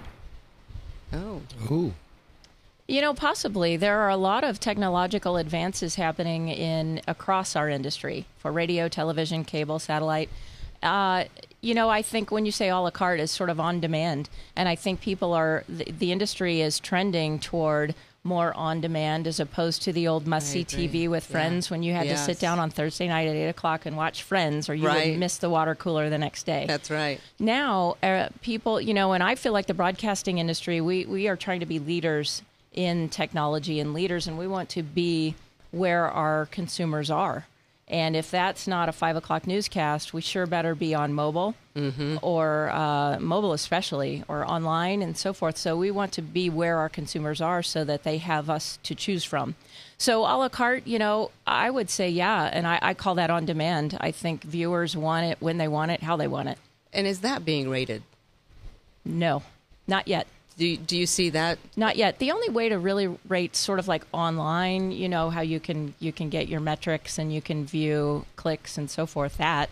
Oh, 1.12 1.40
Ooh. 1.70 1.94
You 2.88 3.00
know, 3.00 3.14
possibly 3.14 3.76
there 3.76 4.00
are 4.00 4.10
a 4.10 4.16
lot 4.16 4.42
of 4.42 4.58
technological 4.58 5.36
advances 5.36 5.94
happening 5.94 6.48
in 6.48 7.00
across 7.06 7.54
our 7.54 7.68
industry 7.68 8.26
for 8.38 8.50
radio, 8.50 8.88
television, 8.88 9.44
cable, 9.44 9.78
satellite. 9.78 10.28
Uh, 10.82 11.24
you 11.62 11.74
know, 11.74 11.88
I 11.88 12.02
think 12.02 12.30
when 12.30 12.44
you 12.44 12.52
say 12.52 12.68
a 12.68 12.76
la 12.76 12.90
carte 12.90 13.20
is 13.20 13.30
sort 13.30 13.48
of 13.48 13.58
on 13.60 13.80
demand, 13.80 14.28
and 14.56 14.68
I 14.68 14.74
think 14.74 15.00
people 15.00 15.32
are 15.32 15.64
the, 15.68 15.84
the 15.84 16.12
industry 16.12 16.60
is 16.60 16.78
trending 16.80 17.38
toward 17.38 17.94
more 18.24 18.52
on 18.54 18.80
demand 18.80 19.26
as 19.26 19.40
opposed 19.40 19.82
to 19.82 19.92
the 19.92 20.06
old 20.06 20.26
must 20.28 20.48
see. 20.48 20.64
TV 20.64 21.08
with 21.08 21.24
Yeah. 21.28 21.32
friends 21.32 21.70
when 21.70 21.82
you 21.82 21.92
had 21.92 22.06
to 22.08 22.16
sit 22.16 22.38
down 22.38 22.58
on 22.58 22.70
Thursday 22.70 23.08
night 23.08 23.26
at 23.28 23.34
eight 23.34 23.48
o'clock 23.48 23.86
and 23.86 23.96
watch 23.96 24.22
Friends, 24.22 24.68
or 24.68 24.74
you 24.74 24.86
Right. 24.86 25.10
would 25.12 25.18
miss 25.18 25.38
the 25.38 25.50
water 25.50 25.74
cooler 25.74 26.08
the 26.10 26.18
next 26.18 26.44
day 26.44 26.64
That's 26.68 26.90
right. 26.90 27.20
now 27.40 27.96
uh, 28.02 28.28
people 28.40 28.80
you 28.80 28.94
know 28.94 29.12
and 29.12 29.24
i 29.24 29.34
feel 29.34 29.52
like 29.52 29.66
the 29.66 29.74
broadcasting 29.74 30.38
industry 30.38 30.80
we, 30.80 31.04
we 31.06 31.26
are 31.26 31.34
trying 31.36 31.58
to 31.60 31.66
be 31.66 31.80
leaders 31.80 32.42
in 32.72 33.08
technology 33.08 33.80
and 33.80 33.92
leaders 33.92 34.28
and 34.28 34.38
we 34.38 34.46
want 34.46 34.68
to 34.70 34.82
be 34.84 35.34
where 35.72 36.08
our 36.08 36.46
consumers 36.52 37.10
are 37.10 37.46
and 37.92 38.16
if 38.16 38.30
that's 38.30 38.66
not 38.66 38.88
a 38.88 38.92
five 38.92 39.14
o'clock 39.16 39.46
newscast 39.46 40.12
we 40.12 40.20
sure 40.20 40.46
better 40.46 40.74
be 40.74 40.94
on 40.94 41.12
mobile 41.12 41.54
or 42.22 42.70
uh, 42.70 43.18
mobile 43.20 43.52
especially 43.52 44.22
or 44.28 44.44
online 44.46 45.00
and 45.02 45.16
so 45.16 45.32
forth. 45.32 45.56
So 45.56 45.76
we 45.76 45.90
want 45.90 46.12
to 46.12 46.22
be 46.22 46.50
where 46.50 46.76
our 46.78 46.88
consumers 46.90 47.40
are 47.40 47.62
so 47.62 47.84
that 47.84 48.02
they 48.02 48.18
have 48.18 48.50
us 48.50 48.78
to 48.82 48.94
choose 48.94 49.24
from. 49.24 49.54
So 49.98 50.22
a 50.22 50.34
la 50.36 50.48
carte 50.48 50.86
you 50.86 50.98
know 50.98 51.30
i 51.46 51.70
would 51.70 51.88
say 51.88 52.08
yeah 52.10 52.50
and 52.52 52.66
i, 52.66 52.78
I 52.82 52.94
call 52.94 53.14
that 53.14 53.30
on 53.30 53.46
demand. 53.46 53.96
I 54.00 54.10
think 54.10 54.42
viewers 54.42 54.96
want 54.96 55.26
it 55.26 55.38
when 55.40 55.58
they 55.58 55.68
want 55.68 55.92
it 55.92 56.02
how 56.02 56.16
they 56.16 56.28
want 56.28 56.48
it. 56.48 56.58
And 56.92 57.06
is 57.06 57.20
that 57.20 57.44
being 57.44 57.70
rated? 57.70 58.02
no, 59.04 59.42
not 59.86 60.06
yet. 60.08 60.26
Do 60.56 60.66
you, 60.66 60.76
do 60.76 60.96
you 60.96 61.06
see 61.06 61.30
that? 61.30 61.58
Not 61.76 61.96
yet. 61.96 62.18
The 62.18 62.30
only 62.30 62.48
way 62.48 62.68
to 62.68 62.78
really 62.78 63.16
rate 63.28 63.56
sort 63.56 63.78
of 63.78 63.88
like 63.88 64.04
online, 64.12 64.92
you 64.92 65.08
know, 65.08 65.30
how 65.30 65.40
you 65.40 65.60
can 65.60 65.94
you 65.98 66.12
can 66.12 66.28
get 66.28 66.48
your 66.48 66.60
metrics 66.60 67.18
and 67.18 67.32
you 67.32 67.40
can 67.40 67.64
view 67.64 68.26
clicks 68.36 68.76
and 68.76 68.90
so 68.90 69.06
forth 69.06 69.38
that. 69.38 69.70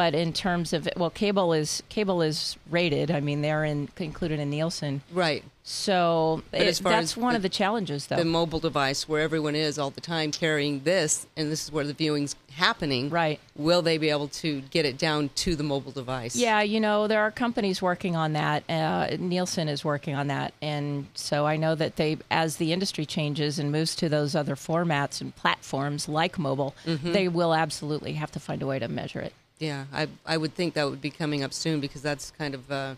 But 0.00 0.14
in 0.14 0.32
terms 0.32 0.72
of 0.72 0.88
well, 0.96 1.10
cable 1.10 1.52
is 1.52 1.82
cable 1.90 2.22
is 2.22 2.56
rated. 2.70 3.10
I 3.10 3.20
mean, 3.20 3.42
they're 3.42 3.64
in, 3.66 3.90
included 3.98 4.40
in 4.40 4.48
Nielsen. 4.48 5.02
Right. 5.12 5.44
So 5.62 6.42
it- 6.54 6.78
that's 6.82 7.18
one 7.18 7.34
the- 7.34 7.36
of 7.36 7.42
the 7.42 7.50
challenges, 7.50 8.06
though. 8.06 8.16
The 8.16 8.24
mobile 8.24 8.60
device 8.60 9.06
where 9.06 9.20
everyone 9.20 9.54
is 9.54 9.78
all 9.78 9.90
the 9.90 10.00
time 10.00 10.32
carrying 10.32 10.84
this, 10.84 11.26
and 11.36 11.52
this 11.52 11.64
is 11.64 11.70
where 11.70 11.84
the 11.86 11.92
viewing's 11.92 12.34
happening. 12.52 13.10
Right. 13.10 13.38
Will 13.54 13.82
they 13.82 13.98
be 13.98 14.08
able 14.08 14.28
to 14.28 14.62
get 14.70 14.86
it 14.86 14.96
down 14.96 15.28
to 15.44 15.54
the 15.54 15.62
mobile 15.62 15.92
device? 15.92 16.34
Yeah, 16.34 16.62
you 16.62 16.80
know, 16.80 17.06
there 17.06 17.20
are 17.20 17.30
companies 17.30 17.82
working 17.82 18.16
on 18.16 18.32
that. 18.32 18.64
Uh, 18.70 19.08
Nielsen 19.18 19.68
is 19.68 19.84
working 19.84 20.14
on 20.14 20.28
that. 20.28 20.54
And 20.62 21.08
so 21.14 21.46
I 21.46 21.56
know 21.58 21.74
that 21.74 21.96
they, 21.96 22.16
as 22.30 22.56
the 22.56 22.72
industry 22.72 23.04
changes 23.04 23.58
and 23.58 23.70
moves 23.70 23.94
to 23.96 24.08
those 24.08 24.34
other 24.34 24.56
formats 24.56 25.20
and 25.20 25.36
platforms 25.36 26.08
like 26.08 26.38
mobile, 26.38 26.74
Mm-hmm. 26.86 27.12
they 27.12 27.28
will 27.28 27.52
absolutely 27.52 28.14
have 28.14 28.32
to 28.32 28.40
find 28.40 28.62
a 28.62 28.66
way 28.66 28.78
to 28.78 28.88
measure 28.88 29.20
it. 29.20 29.34
Yeah. 29.60 29.84
I 29.92 30.08
I 30.26 30.36
would 30.36 30.54
think 30.54 30.74
that 30.74 30.88
would 30.90 31.00
be 31.00 31.10
coming 31.10 31.44
up 31.44 31.52
soon 31.52 31.78
because 31.80 32.02
that's 32.02 32.32
kind 32.32 32.54
of. 32.54 32.70
Uh, 32.70 32.94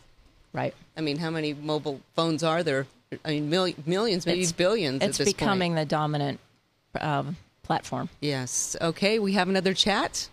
Right. 0.54 0.75
I 0.99 1.00
mean, 1.00 1.16
how 1.16 1.31
many 1.31 1.54
mobile 1.54 2.02
phones 2.14 2.42
are 2.42 2.62
there? 2.62 2.87
I 3.25 3.31
mean, 3.31 3.49
mil- 3.49 3.73
millions, 3.87 4.26
maybe 4.26 4.40
It's- 4.40 4.52
billions. 4.52 5.02
It's 5.02 5.19
at 5.19 5.25
this 5.25 5.33
becoming 5.33 5.73
Point. 5.73 5.88
the 5.88 5.95
dominant 5.97 6.40
um, 7.00 7.37
platform. 7.62 8.11
Yes. 8.21 8.76
Okay. 8.78 9.19
We 9.19 9.33
have 9.33 9.49
another 9.49 9.73
chat. 9.73 10.28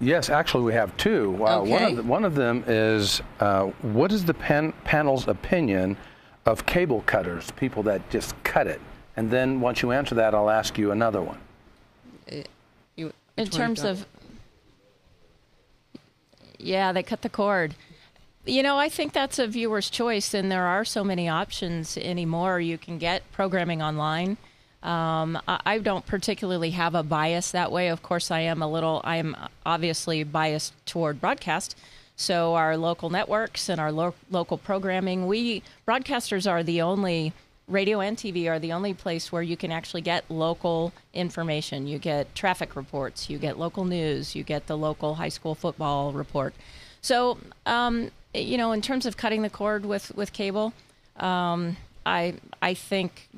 Yes, 0.00 0.28
actually, 0.28 0.64
we 0.64 0.74
have 0.74 0.94
two. 0.98 1.34
Uh, 1.42 1.62
one, 1.62 1.82
of 1.84 1.96
the, 1.96 2.02
one 2.02 2.24
of 2.26 2.34
them 2.34 2.62
is 2.66 3.22
uh, 3.40 3.68
what 3.80 4.12
is 4.12 4.26
the 4.26 4.34
pan- 4.34 4.74
panel's 4.84 5.26
opinion 5.28 5.96
of 6.44 6.66
cable 6.66 7.00
cutters, 7.06 7.50
people 7.52 7.82
that 7.84 8.02
just 8.10 8.34
cut 8.44 8.66
it? 8.66 8.82
And 9.16 9.30
then 9.30 9.62
once 9.62 9.80
you 9.80 9.92
answer 9.92 10.14
that, 10.16 10.34
I'll 10.34 10.50
ask 10.50 10.76
you 10.76 10.90
another 10.90 11.22
one. 11.22 11.38
You, 12.96 13.12
In 13.38 13.46
terms 13.46 13.82
of, 13.82 14.04
yeah, 16.58 16.92
they 16.92 17.02
cut 17.02 17.22
the 17.22 17.28
cord. 17.28 17.74
You 18.44 18.62
know, 18.62 18.78
I 18.78 18.88
think 18.88 19.12
that's 19.12 19.38
a 19.38 19.46
viewer's 19.46 19.90
choice, 19.90 20.32
and 20.32 20.50
there 20.50 20.66
are 20.66 20.84
so 20.84 21.02
many 21.02 21.28
options 21.28 21.96
anymore. 21.96 22.60
You 22.60 22.78
can 22.78 22.98
get 22.98 23.30
programming 23.32 23.82
online. 23.82 24.36
Um, 24.82 25.38
I, 25.48 25.60
I 25.66 25.78
don't 25.78 26.06
particularly 26.06 26.70
have 26.70 26.94
a 26.94 27.02
bias 27.02 27.50
that 27.50 27.72
way. 27.72 27.88
Of 27.88 28.02
course, 28.02 28.30
I 28.30 28.40
am 28.40 28.62
a 28.62 28.70
little, 28.70 29.00
I 29.02 29.16
am 29.16 29.36
obviously 29.64 30.22
biased 30.22 30.72
toward 30.86 31.20
broadcast. 31.20 31.76
So, 32.14 32.54
our 32.54 32.76
local 32.76 33.10
networks 33.10 33.68
and 33.68 33.80
our 33.80 33.92
lo- 33.92 34.14
local 34.30 34.56
programming, 34.56 35.26
we 35.26 35.62
broadcasters 35.86 36.50
are 36.50 36.62
the 36.62 36.80
only 36.80 37.32
radio 37.68 38.00
and 38.00 38.16
TV 38.16 38.48
are 38.48 38.58
the 38.58 38.72
only 38.72 38.94
place 38.94 39.32
where 39.32 39.42
you 39.42 39.56
can 39.56 39.72
actually 39.72 40.00
get 40.00 40.24
local 40.30 40.92
information. 41.12 41.86
You 41.86 41.98
get 41.98 42.34
traffic 42.34 42.76
reports, 42.76 43.28
you 43.28 43.38
get 43.38 43.58
local 43.58 43.84
news, 43.84 44.34
you 44.36 44.42
get 44.42 44.66
the 44.66 44.76
local 44.76 45.16
high 45.16 45.28
school 45.28 45.54
football 45.54 46.12
report. 46.12 46.54
So, 47.00 47.38
um, 47.64 48.10
you 48.34 48.56
know, 48.56 48.72
in 48.72 48.82
terms 48.82 49.06
of 49.06 49.16
cutting 49.16 49.42
the 49.42 49.50
cord 49.50 49.84
with 49.84 50.14
with 50.14 50.32
cable, 50.32 50.72
um, 51.16 51.76
I 52.04 52.34
I 52.62 52.74
think 52.74 53.28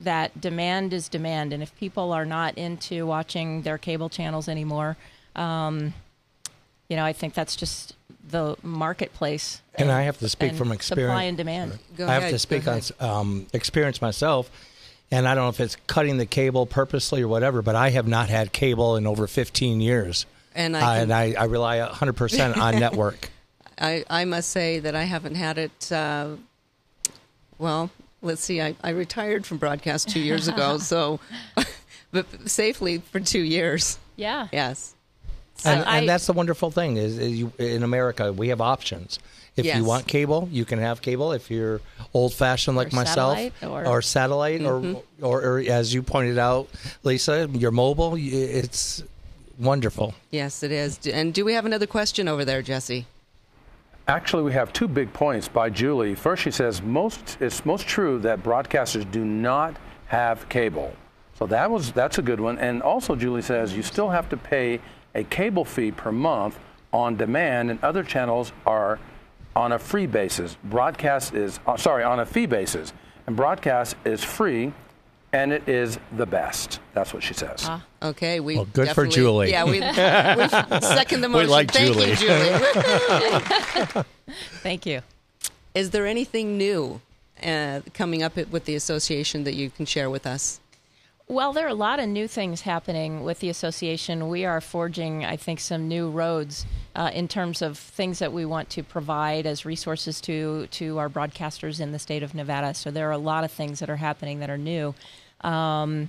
that 0.00 0.40
demand 0.40 0.92
is 0.92 1.08
demand, 1.08 1.52
and 1.52 1.62
if 1.62 1.76
people 1.76 2.12
are 2.12 2.24
not 2.24 2.58
into 2.58 3.06
watching 3.06 3.62
their 3.62 3.78
cable 3.78 4.08
channels 4.08 4.48
anymore, 4.48 4.96
um, 5.36 5.94
you 6.88 6.96
know, 6.96 7.04
I 7.04 7.12
think 7.12 7.34
that's 7.34 7.56
just 7.56 7.94
the 8.28 8.56
marketplace. 8.62 9.60
And 9.74 9.90
I 9.90 10.02
have 10.02 10.18
to 10.18 10.28
speak 10.28 10.50
and 10.50 10.58
from 10.58 10.68
Supply 10.68 10.74
experience. 10.76 11.22
and 11.28 11.36
demand. 11.36 11.78
Go 11.96 12.06
I 12.06 12.12
have 12.14 12.22
ahead, 12.22 12.32
to 12.32 12.38
speak 12.38 12.66
on 12.68 12.80
um, 13.00 13.46
experience 13.52 14.00
myself, 14.00 14.50
and 15.10 15.26
I 15.26 15.34
don't 15.34 15.44
know 15.44 15.48
if 15.50 15.60
it's 15.60 15.76
cutting 15.86 16.18
the 16.18 16.26
cable 16.26 16.66
purposely 16.66 17.22
or 17.22 17.28
whatever, 17.28 17.62
but 17.62 17.74
I 17.74 17.90
have 17.90 18.06
not 18.06 18.28
had 18.28 18.52
cable 18.52 18.96
in 18.96 19.06
over 19.06 19.26
15 19.26 19.80
years, 19.80 20.26
And 20.54 20.76
I 20.76 20.80
Uh, 20.80 20.84
can- 20.94 21.02
and 21.02 21.12
I, 21.12 21.34
I 21.38 21.44
rely 21.44 21.80
100 21.80 22.12
percent 22.14 22.56
on 22.58 22.78
network. 22.80 23.30
I, 23.78 24.04
I 24.08 24.24
must 24.26 24.50
say 24.50 24.78
that 24.80 24.94
I 24.94 25.04
haven't 25.04 25.34
had 25.34 25.58
it. 25.58 25.90
Uh, 25.90 26.36
well, 27.58 27.90
let's 28.20 28.42
see. 28.42 28.60
I, 28.60 28.76
I 28.82 28.90
retired 28.90 29.46
from 29.46 29.58
broadcast 29.58 30.08
two 30.08 30.20
years 30.20 30.46
ago, 30.48 30.78
so 30.92 31.20
but 32.12 32.26
safely 32.48 32.98
for 32.98 33.18
two 33.20 33.40
years. 33.40 33.98
Yeah. 34.16 34.48
Yes. 34.52 34.94
And, 35.64 35.84
I- 35.84 35.98
and 35.98 36.08
that's 36.08 36.26
the 36.26 36.32
wonderful 36.32 36.70
thing 36.70 36.96
is, 36.96 37.18
is 37.18 37.38
you, 37.38 37.52
in 37.58 37.82
America 37.82 38.32
we 38.32 38.48
have 38.48 38.60
options. 38.60 39.18
If 39.54 39.66
Yes. 39.66 39.76
you 39.76 39.84
want 39.84 40.06
cable, 40.06 40.48
you 40.50 40.64
can 40.64 40.78
have 40.78 41.02
cable. 41.02 41.32
If 41.32 41.50
you're 41.50 41.82
old 42.14 42.32
fashioned 42.32 42.74
like 42.76 42.92
Or 42.92 42.96
myself, 42.96 43.36
satellite, 43.38 43.86
or- 43.86 44.00
satellite, 44.02 44.62
or, 44.62 44.80
mm-hmm. 44.80 45.24
or 45.24 45.42
or 45.42 45.58
as 45.60 45.92
you 45.92 46.02
pointed 46.02 46.38
out, 46.38 46.68
Lisa, 47.02 47.48
you're 47.52 47.70
mobile. 47.70 48.14
It's 48.16 49.02
wonderful. 49.58 50.14
Yes, 50.30 50.62
it 50.62 50.72
is. 50.72 50.98
And 51.06 51.34
do 51.34 51.44
we 51.44 51.52
have 51.52 51.66
another 51.66 51.86
question 51.86 52.28
over 52.28 52.44
there, 52.46 52.62
Jesse? 52.62 53.06
Actually, 54.08 54.42
we 54.42 54.52
have 54.52 54.72
two 54.72 54.88
big 54.88 55.12
points 55.12 55.48
by 55.48 55.68
Julie. 55.70 56.14
First, 56.14 56.42
she 56.42 56.50
says 56.50 56.80
most 56.82 57.36
it's 57.40 57.64
most 57.64 57.86
true 57.86 58.18
that 58.20 58.42
broadcasters 58.42 59.08
do 59.10 59.24
not 59.24 59.76
have 60.06 60.48
cable. 60.48 60.94
So 61.38 61.46
that 61.48 61.70
was 61.70 61.92
that's 61.92 62.18
a 62.18 62.22
good 62.22 62.40
one. 62.40 62.58
And 62.58 62.82
also, 62.82 63.14
Julie 63.16 63.42
says 63.42 63.74
you 63.76 63.82
still 63.82 64.08
have 64.10 64.28
to 64.30 64.36
pay 64.36 64.80
a 65.14 65.24
cable 65.24 65.64
fee 65.64 65.92
per 65.92 66.12
month 66.12 66.58
on 66.92 67.16
demand, 67.16 67.70
and 67.70 67.82
other 67.82 68.02
channels 68.02 68.52
are 68.66 68.98
on 69.54 69.72
a 69.72 69.78
free 69.78 70.06
basis. 70.06 70.56
Broadcast 70.64 71.34
is 71.34 71.60
uh, 71.66 71.76
sorry 71.76 72.04
on 72.04 72.20
a 72.20 72.26
fee 72.26 72.46
basis, 72.46 72.92
and 73.26 73.36
broadcast 73.36 73.96
is 74.04 74.22
free, 74.24 74.72
and 75.32 75.52
it 75.52 75.68
is 75.68 75.98
the 76.12 76.26
best. 76.26 76.80
That's 76.94 77.14
what 77.14 77.22
she 77.22 77.34
says. 77.34 77.68
Okay, 78.02 78.40
we 78.40 78.56
Well, 78.56 78.66
good 78.66 78.90
for 78.90 79.06
Julie. 79.06 79.50
Yeah, 79.50 79.64
we, 79.64 79.72
we 79.80 80.80
second 80.80 81.20
the 81.22 81.28
motion. 81.28 81.46
We 81.46 81.52
like 81.52 81.70
Thank 81.70 81.94
Julie. 81.94 82.10
you, 82.10 82.16
Julie. 82.16 84.04
Thank 84.62 84.86
you. 84.86 85.00
is 85.74 85.90
there 85.90 86.06
anything 86.06 86.56
new 86.58 87.00
uh, 87.42 87.80
coming 87.94 88.22
up 88.22 88.36
with 88.36 88.64
the 88.66 88.74
association 88.74 89.44
that 89.44 89.54
you 89.54 89.70
can 89.70 89.86
share 89.86 90.10
with 90.10 90.26
us? 90.26 90.60
Well, 91.28 91.52
there 91.52 91.64
are 91.64 91.70
a 91.70 91.74
lot 91.74 91.98
of 91.98 92.08
new 92.08 92.28
things 92.28 92.62
happening 92.62 93.22
with 93.24 93.40
the 93.40 93.48
association. 93.48 94.28
We 94.28 94.44
are 94.44 94.60
forging, 94.60 95.24
I 95.24 95.36
think, 95.36 95.60
some 95.60 95.88
new 95.88 96.10
roads 96.10 96.66
uh, 96.94 97.10
in 97.14 97.28
terms 97.28 97.62
of 97.62 97.78
things 97.78 98.18
that 98.18 98.32
we 98.32 98.44
want 98.44 98.68
to 98.70 98.82
provide 98.82 99.46
as 99.46 99.64
resources 99.64 100.20
to 100.22 100.66
to 100.72 100.98
our 100.98 101.08
broadcasters 101.08 101.80
in 101.80 101.92
the 101.92 101.98
state 101.98 102.22
of 102.22 102.34
Nevada. 102.34 102.74
So 102.74 102.90
there 102.90 103.08
are 103.08 103.12
a 103.12 103.18
lot 103.18 103.44
of 103.44 103.50
things 103.50 103.78
that 103.78 103.88
are 103.88 103.96
happening 103.96 104.40
that 104.40 104.50
are 104.50 104.58
new. 104.58 104.94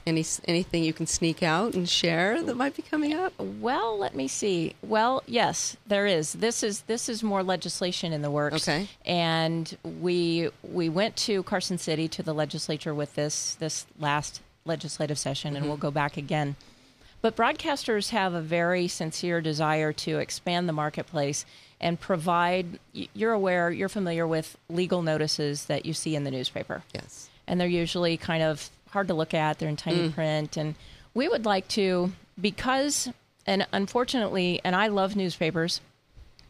Any 0.05 0.25
anything 0.45 0.83
you 0.83 0.93
can 0.93 1.07
sneak 1.07 1.41
out 1.41 1.73
and 1.73 1.89
share 1.89 2.43
that 2.43 2.55
might 2.55 2.75
be 2.75 2.83
coming 2.83 3.13
up? 3.13 3.33
Well, 3.39 3.97
let 3.97 4.15
me 4.15 4.27
see. 4.27 4.75
Well, 4.83 5.23
yes, 5.25 5.75
there 5.87 6.05
is. 6.05 6.33
This 6.33 6.61
is 6.61 6.81
this 6.81 7.09
is 7.09 7.23
more 7.23 7.41
legislation 7.41 8.13
in 8.13 8.21
the 8.21 8.29
works. 8.29 8.67
Okay. 8.67 8.87
And 9.05 9.75
we 9.83 10.49
we 10.61 10.89
went 10.89 11.15
to 11.17 11.43
Carson 11.43 11.77
City 11.77 12.07
to 12.09 12.21
the 12.21 12.33
legislature 12.33 12.93
with 12.93 13.15
this 13.15 13.55
this 13.55 13.87
last 13.97 14.41
legislative 14.65 15.17
session, 15.17 15.55
and 15.55 15.65
we'll 15.65 15.75
mm-hmm. 15.75 15.81
go 15.81 15.91
back 15.91 16.17
again. 16.17 16.55
But 17.21 17.37
broadcasters 17.37 18.09
have 18.09 18.33
a 18.33 18.41
very 18.41 18.87
sincere 18.87 19.39
desire 19.39 19.93
to 19.93 20.19
expand 20.19 20.67
the 20.67 20.73
marketplace 20.73 21.45
and 21.79 21.99
provide. 21.99 22.79
You're 22.91 23.31
aware, 23.31 23.71
you're 23.71 23.89
familiar 23.89 24.27
with 24.27 24.57
legal 24.69 25.01
notices 25.01 25.65
that 25.65 25.85
you 25.85 25.93
see 25.93 26.15
in 26.15 26.25
the 26.25 26.31
newspaper 26.31 26.83
Yes. 26.93 27.29
and 27.47 27.59
they're 27.59 27.67
usually 27.67 28.17
kind 28.17 28.43
of 28.43 28.69
hard 28.89 29.07
to 29.07 29.13
look 29.13 29.33
at. 29.33 29.59
They're 29.59 29.69
in 29.69 29.77
tiny 29.77 30.09
mm. 30.09 30.13
print, 30.13 30.57
and 30.57 30.75
we 31.13 31.29
would 31.29 31.45
like 31.45 31.67
to 31.69 32.11
because, 32.39 33.09
and 33.45 33.67
unfortunately, 33.71 34.59
and 34.63 34.75
I 34.75 34.87
love 34.87 35.15
newspapers, 35.15 35.79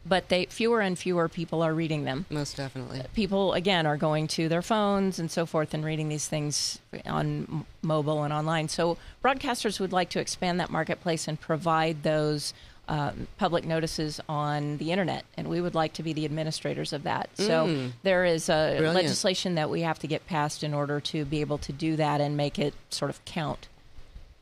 but 0.06 0.28
they 0.28 0.46
fewer 0.46 0.80
and 0.80 0.98
fewer 0.98 1.28
people 1.28 1.62
are 1.62 1.72
reading 1.74 2.04
them. 2.04 2.26
Most 2.30 2.56
definitely. 2.56 3.02
People 3.14 3.52
again 3.54 3.86
are 3.86 3.96
going 3.96 4.26
to 4.28 4.48
their 4.48 4.62
phones 4.62 5.18
and 5.18 5.30
so 5.30 5.46
forth 5.46 5.72
and 5.74 5.84
reading 5.84 6.08
these 6.08 6.26
things 6.28 6.78
on 7.06 7.64
mobile 7.82 8.22
and 8.22 8.32
online. 8.32 8.68
So 8.68 8.98
broadcasters 9.24 9.80
would 9.80 9.92
like 9.92 10.10
to 10.10 10.20
expand 10.20 10.60
that 10.60 10.70
marketplace 10.70 11.26
and 11.26 11.40
provide 11.40 12.02
those 12.02 12.52
um, 12.86 13.28
public 13.38 13.64
notices 13.64 14.20
on 14.28 14.76
the 14.76 14.92
internet, 14.92 15.24
and 15.38 15.48
we 15.48 15.62
would 15.62 15.74
like 15.74 15.94
to 15.94 16.02
be 16.02 16.12
the 16.12 16.26
administrators 16.26 16.92
of 16.92 17.04
that. 17.04 17.30
So 17.32 17.88
there 18.02 18.26
is 18.26 18.50
a 18.50 18.74
Brilliant. 18.76 18.94
legislation 18.96 19.54
that 19.54 19.70
we 19.70 19.80
have 19.80 19.98
to 20.00 20.06
get 20.06 20.26
passed 20.26 20.62
in 20.62 20.74
order 20.74 21.00
to 21.00 21.24
be 21.24 21.40
able 21.40 21.56
to 21.58 21.72
do 21.72 21.96
that 21.96 22.20
and 22.20 22.36
make 22.36 22.58
it 22.58 22.74
sort 22.90 23.10
of 23.10 23.24
count. 23.24 23.68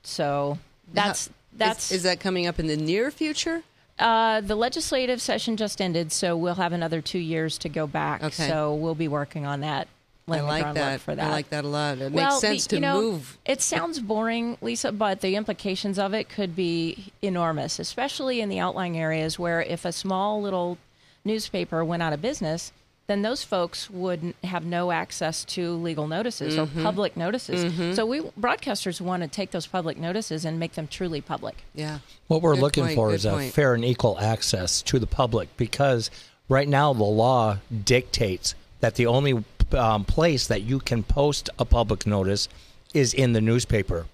So 0.02 0.58
that's 0.92 1.28
How- 1.28 1.32
that's 1.56 1.90
is, 1.92 1.98
is 1.98 2.02
that 2.02 2.18
coming 2.18 2.46
up 2.48 2.58
in 2.58 2.66
the 2.66 2.76
near 2.76 3.10
future? 3.12 3.62
Uh, 4.02 4.40
the 4.40 4.56
legislative 4.56 5.20
session 5.22 5.56
just 5.56 5.80
ended, 5.80 6.12
so 6.12 6.36
we'll 6.36 6.56
have 6.56 6.72
another 6.72 7.00
two 7.00 7.18
years 7.18 7.58
to 7.58 7.68
go 7.68 7.86
back. 7.86 8.22
Okay. 8.22 8.48
So 8.48 8.74
we'll 8.74 8.94
be 8.94 9.08
working 9.08 9.46
on 9.46 9.60
that. 9.60 9.88
I 10.28 10.40
like 10.40 10.74
that. 10.74 11.00
For 11.00 11.14
that. 11.14 11.26
I 11.26 11.30
like 11.30 11.50
that 11.50 11.64
a 11.64 11.68
lot. 11.68 11.98
It 11.98 12.12
Well, 12.12 12.30
makes 12.30 12.40
sense 12.40 12.62
the- 12.64 12.68
to 12.70 12.76
you 12.76 12.80
know, 12.80 13.00
move. 13.00 13.38
It 13.44 13.60
sounds 13.60 13.98
boring, 13.98 14.56
Lisa, 14.60 14.92
but 14.92 15.20
the 15.20 15.36
implications 15.36 15.98
of 15.98 16.14
it 16.14 16.28
could 16.28 16.54
be 16.56 17.12
enormous, 17.20 17.78
especially 17.78 18.40
in 18.40 18.48
the 18.48 18.58
outlying 18.58 18.96
areas 18.96 19.38
where 19.38 19.60
if 19.60 19.84
a 19.84 19.92
small 19.92 20.40
little 20.40 20.78
newspaper 21.24 21.84
went 21.84 22.02
out 22.02 22.12
of 22.12 22.22
business, 22.22 22.72
then 23.08 23.22
those 23.22 23.42
folks 23.42 23.90
would 23.90 24.34
have 24.44 24.64
no 24.64 24.90
access 24.92 25.44
to 25.44 25.72
legal 25.74 26.06
notices 26.06 26.56
Mm-hmm. 26.56 26.80
or 26.80 26.82
public 26.82 27.16
notices. 27.16 27.96
So 27.96 28.06
we 28.06 28.20
broadcasters 28.20 29.00
want 29.00 29.22
to 29.22 29.28
take 29.28 29.50
those 29.50 29.66
public 29.66 29.98
notices 29.98 30.44
and 30.44 30.58
make 30.58 30.72
them 30.74 30.86
truly 30.86 31.20
public. 31.20 31.64
Yeah. 31.74 31.98
What 32.28 32.42
we're 32.42 32.54
Good 32.54 32.62
looking 32.62 32.84
point, 32.84 32.94
for 32.94 33.08
good 33.08 33.14
is 33.16 33.24
a 33.26 33.48
fair 33.50 33.74
and 33.74 33.84
equal 33.84 34.18
access 34.20 34.82
to 34.82 34.98
the 34.98 35.06
public 35.06 35.56
because 35.56 36.10
right 36.48 36.68
now 36.68 36.92
the 36.92 37.04
law 37.04 37.58
dictates 37.84 38.54
that 38.80 38.94
the 38.94 39.06
only 39.06 39.44
um, 39.72 40.04
place 40.04 40.46
that 40.46 40.62
you 40.62 40.78
can 40.78 41.02
post 41.02 41.50
a 41.58 41.64
public 41.64 42.06
notice 42.06 42.48
is 42.94 43.14
in 43.14 43.32
the 43.32 43.40
newspaper. 43.40 44.06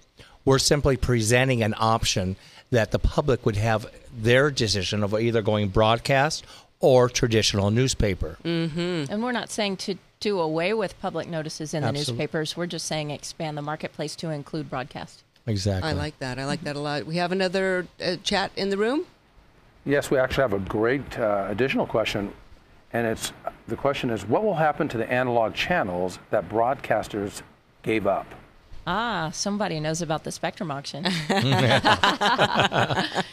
We're 0.45 0.59
simply 0.59 0.97
presenting 0.97 1.61
an 1.63 1.75
option 1.77 2.37
that 2.71 2.91
the 2.91 2.99
public 2.99 3.45
would 3.45 3.55
have 3.57 3.87
their 4.15 4.49
decision 4.51 5.03
of 5.03 5.13
either 5.13 5.41
going 5.41 5.69
broadcast 5.69 6.45
or 6.79 7.09
traditional 7.09 7.71
newspaper. 7.71 8.37
And 8.43 9.23
we're 9.23 9.31
not 9.31 9.49
saying 9.49 9.77
to 9.77 9.95
do 10.19 10.39
away 10.39 10.73
with 10.73 10.99
public 10.99 11.27
notices 11.27 11.73
in 11.73 11.83
the 11.83 11.91
newspapers. 11.91 12.57
We're 12.57 12.67
just 12.67 12.85
saying 12.85 13.11
expand 13.11 13.57
the 13.57 13.61
marketplace 13.61 14.15
to 14.17 14.29
include 14.29 14.69
broadcast. 14.69 15.23
Exactly. 15.47 15.89
I 15.89 15.93
like 15.93 16.19
that. 16.19 16.37
I 16.37 16.45
like 16.45 16.63
that 16.63 16.75
a 16.75 16.79
lot. 16.79 17.05
We 17.05 17.15
have 17.15 17.31
another 17.31 17.87
uh, 18.03 18.17
chat 18.23 18.51
in 18.55 18.69
the 18.69 18.77
room. 18.77 19.05
Yes, 19.85 20.11
we 20.11 20.19
actually 20.19 20.43
have 20.43 20.53
a 20.53 20.59
great 20.59 21.17
uh, 21.17 21.47
additional 21.49 21.87
question, 21.87 22.33
and 22.93 23.07
it's 23.07 23.31
the 23.67 23.75
question 23.75 24.09
is 24.09 24.25
what 24.25 24.43
will 24.43 24.55
happen 24.55 24.87
to 24.89 24.97
the 24.97 25.09
analog 25.11 25.53
channels 25.53 26.19
that 26.29 26.49
broadcasters 26.49 27.41
gave 27.81 28.05
up? 28.05 28.27
Ah, 28.85 29.29
somebody 29.33 29.79
knows 29.79 30.01
about 30.01 30.23
the 30.23 30.31
Spectrum 30.31 30.71
auction. 30.71 31.05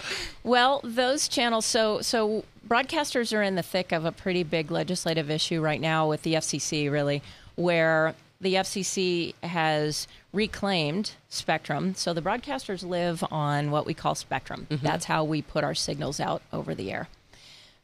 well, 0.44 0.80
those 0.84 1.28
channels. 1.28 1.66
So, 1.66 2.00
so 2.00 2.44
broadcasters 2.66 3.36
are 3.36 3.42
in 3.42 3.54
the 3.54 3.62
thick 3.62 3.92
of 3.92 4.04
a 4.04 4.12
pretty 4.12 4.42
big 4.42 4.70
legislative 4.70 5.30
issue 5.30 5.60
right 5.60 5.80
now 5.80 6.08
with 6.08 6.22
the 6.22 6.34
FCC, 6.34 6.90
really, 6.90 7.22
where 7.54 8.14
the 8.40 8.54
FCC 8.54 9.34
has 9.42 10.06
reclaimed 10.32 11.12
Spectrum. 11.28 11.94
So 11.94 12.12
the 12.12 12.22
broadcasters 12.22 12.86
live 12.86 13.24
on 13.30 13.70
what 13.70 13.86
we 13.86 13.94
call 13.94 14.14
Spectrum. 14.14 14.66
That's 14.82 15.06
how 15.06 15.24
we 15.24 15.42
put 15.42 15.64
our 15.64 15.74
signals 15.74 16.20
out 16.20 16.42
over 16.52 16.74
the 16.74 16.92
air. 16.92 17.08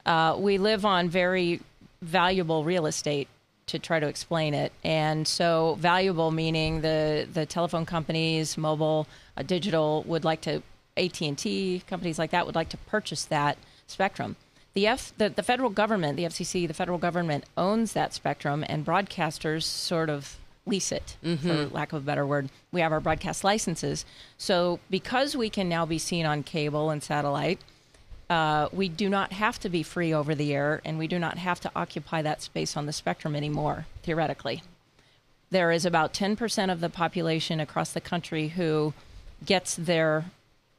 Uh, 0.04 0.36
we 0.38 0.58
live 0.58 0.84
on 0.84 1.08
very 1.08 1.60
valuable 2.02 2.64
real 2.64 2.86
estate 2.86 3.28
to 3.66 3.78
try 3.78 4.00
to 4.00 4.08
explain 4.08 4.54
it. 4.54 4.72
And 4.84 5.26
so 5.26 5.76
valuable 5.78 6.30
meaning 6.30 6.80
the 6.80 7.26
the 7.32 7.46
telephone 7.46 7.86
companies, 7.86 8.58
mobile, 8.58 9.06
uh, 9.36 9.42
digital 9.42 10.02
would 10.06 10.24
like 10.24 10.40
to 10.42 10.62
AT&T, 10.96 11.82
companies 11.86 12.18
like 12.18 12.32
that 12.32 12.44
would 12.44 12.54
like 12.54 12.68
to 12.70 12.76
purchase 12.76 13.24
that 13.26 13.56
spectrum. 13.86 14.36
The 14.74 14.86
F 14.86 15.12
the, 15.18 15.28
the 15.28 15.42
federal 15.42 15.70
government, 15.70 16.16
the 16.16 16.24
FCC, 16.24 16.66
the 16.66 16.74
federal 16.74 16.98
government 16.98 17.44
owns 17.56 17.92
that 17.92 18.14
spectrum 18.14 18.64
and 18.68 18.86
broadcasters 18.86 19.64
sort 19.64 20.08
of 20.08 20.38
lease 20.64 20.92
it 20.92 21.16
for 21.38 21.66
lack 21.66 21.92
of 21.92 22.02
a 22.02 22.04
better 22.04 22.26
word. 22.26 22.48
We 22.70 22.80
have 22.80 22.92
our 22.92 23.00
broadcast 23.00 23.42
licenses. 23.42 24.04
So 24.38 24.78
because 24.88 25.36
we 25.36 25.50
can 25.50 25.68
now 25.68 25.84
be 25.84 25.98
seen 25.98 26.24
on 26.24 26.42
cable 26.44 26.90
and 26.90 27.02
satellite, 27.02 27.60
uh, 28.30 28.68
we 28.72 28.88
do 28.88 29.08
not 29.08 29.32
have 29.32 29.58
to 29.60 29.68
be 29.68 29.82
free 29.82 30.14
over 30.14 30.34
the 30.34 30.54
air 30.54 30.80
and 30.84 30.98
we 30.98 31.06
do 31.06 31.18
not 31.18 31.36
have 31.38 31.60
to 31.60 31.70
occupy 31.74 32.22
that 32.22 32.42
space 32.42 32.76
on 32.76 32.86
the 32.86 32.92
spectrum 32.92 33.34
anymore, 33.34 33.86
theoretically. 34.02 34.62
There 35.50 35.70
is 35.70 35.84
about 35.84 36.14
10% 36.14 36.72
of 36.72 36.80
the 36.80 36.88
population 36.88 37.60
across 37.60 37.92
the 37.92 38.00
country 38.00 38.48
who 38.48 38.94
gets 39.44 39.74
their 39.74 40.26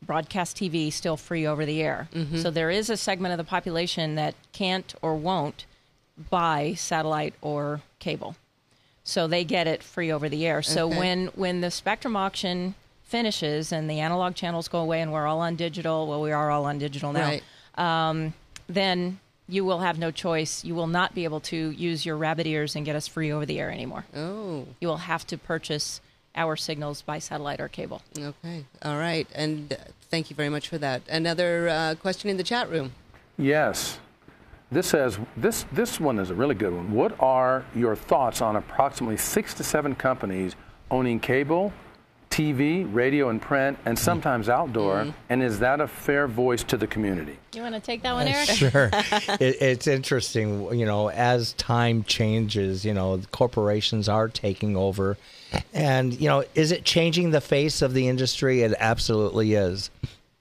broadcast 0.06 0.58
TV 0.58 0.92
still 0.92 1.18
free 1.18 1.46
over 1.46 1.66
the 1.66 1.82
air. 1.82 2.08
Mm-hmm. 2.13 2.38
So 2.39 2.52
there 2.52 2.70
is 2.70 2.89
a 2.89 2.98
segment 2.98 3.32
of 3.34 3.38
the 3.38 3.44
population 3.50 4.16
that 4.16 4.36
can't 4.52 4.94
or 5.02 5.16
won't 5.16 5.66
buy 6.30 6.74
satellite 6.76 7.34
or 7.42 7.82
cable. 8.00 8.36
So 9.04 9.28
they 9.28 9.44
get 9.44 9.68
it 9.68 9.84
free 9.84 10.12
over 10.12 10.30
the 10.30 10.46
air. 10.46 10.62
So 10.62 10.88
Okay. 10.88 10.98
when 11.00 11.28
when 11.36 11.62
the 11.62 11.72
spectrum 11.72 12.16
auction 12.16 12.76
finishes 13.04 13.72
and 13.72 13.89
the 13.89 14.00
analog 14.00 14.34
channels 14.36 14.68
go 14.68 14.80
away 14.80 15.02
and 15.02 15.12
we're 15.12 15.28
all 15.28 15.39
on 15.42 15.56
digital, 15.56 16.08
well 16.08 16.22
we 16.22 16.32
are 16.32 16.50
all 16.52 16.66
on 16.66 16.78
digital 16.80 17.12
now. 17.13 17.28
Right. 17.28 17.44
Um, 17.76 18.34
then 18.68 19.20
you 19.50 19.66
will 19.66 19.80
have 19.80 20.00
no 20.00 20.10
choice. 20.10 20.63
You 20.63 20.74
will 20.74 20.88
not 20.88 21.13
be 21.13 21.26
able 21.26 21.42
to 21.42 21.72
use 21.72 22.06
your 22.06 22.16
rabbit 22.16 22.48
ears 22.48 22.76
and 22.76 22.86
get 22.86 22.96
us 22.96 23.08
free 23.08 23.32
over 23.32 23.46
the 23.46 23.60
air 23.60 23.70
anymore. 23.70 24.06
Oh, 24.16 24.66
You 24.80 24.88
will 24.88 24.98
have 24.98 25.28
to 25.28 25.38
purchase 25.38 26.00
our 26.36 26.56
signals 26.56 27.02
by 27.02 27.19
satellite 27.19 27.60
or 27.60 27.67
cable. 27.67 28.02
okay. 28.17 28.65
All 28.84 28.98
right. 28.98 29.28
And 29.36 29.74
uh, 29.74 29.78
thank 30.10 30.30
you 30.30 30.36
very 30.36 30.50
much 30.50 30.67
for 30.67 30.78
that. 30.80 31.02
Another 31.10 31.69
uh, 31.69 31.96
question 31.96 32.30
in 32.30 32.38
the 32.38 32.43
chat 32.43 32.69
room. 32.69 32.93
Yes. 33.38 34.00
This 34.72 34.88
says 34.88 35.19
this 35.38 35.65
this 35.72 36.00
one 36.00 36.17
is 36.17 36.32
a 36.32 36.34
really 36.34 36.56
good 36.56 36.74
one. 36.74 36.91
What 36.93 37.15
are 37.19 37.63
your 37.76 37.96
thoughts 37.96 38.41
on 38.41 38.56
approximately 38.56 39.17
six 39.17 39.54
to 39.56 39.63
seven 39.63 39.93
companies 39.93 40.56
owning 40.89 41.19
cable, 41.19 41.72
TV, 42.34 42.91
radio, 42.91 43.30
and 43.30 43.39
print, 43.39 43.78
and 43.86 43.96
mm. 43.96 44.02
sometimes 44.02 44.50
outdoor? 44.50 45.04
Mm. 45.04 45.13
And 45.30 45.43
is 45.43 45.60
that 45.60 45.80
a 45.80 45.88
fair 45.88 46.28
voice 46.28 46.63
to 46.63 46.78
the 46.78 46.88
community? 46.88 47.38
You 47.54 47.62
want 47.62 47.76
to 47.76 47.80
take 47.80 48.02
that 48.02 48.13
one, 48.13 48.28
uh, 48.28 48.32
Eric? 48.32 48.50
Sure. 48.50 48.89
it, 49.39 49.62
it's 49.62 49.86
interesting, 49.86 50.74
you 50.74 50.88
know, 50.88 51.12
as 51.12 51.54
time 51.54 52.04
changes, 52.04 52.84
you 52.84 52.93
know, 52.93 53.22
corporations 53.32 54.10
are 54.10 54.30
taking 54.30 54.76
over. 54.76 55.15
And, 55.76 56.19
you 56.19 56.28
know, 56.28 56.43
is 56.56 56.72
it 56.72 56.86
changing 56.86 57.30
the 57.30 57.41
face 57.41 57.84
of 57.84 57.93
the 57.93 58.08
industry? 58.08 58.63
It 58.63 58.74
absolutely 58.80 59.54
is. 59.54 59.91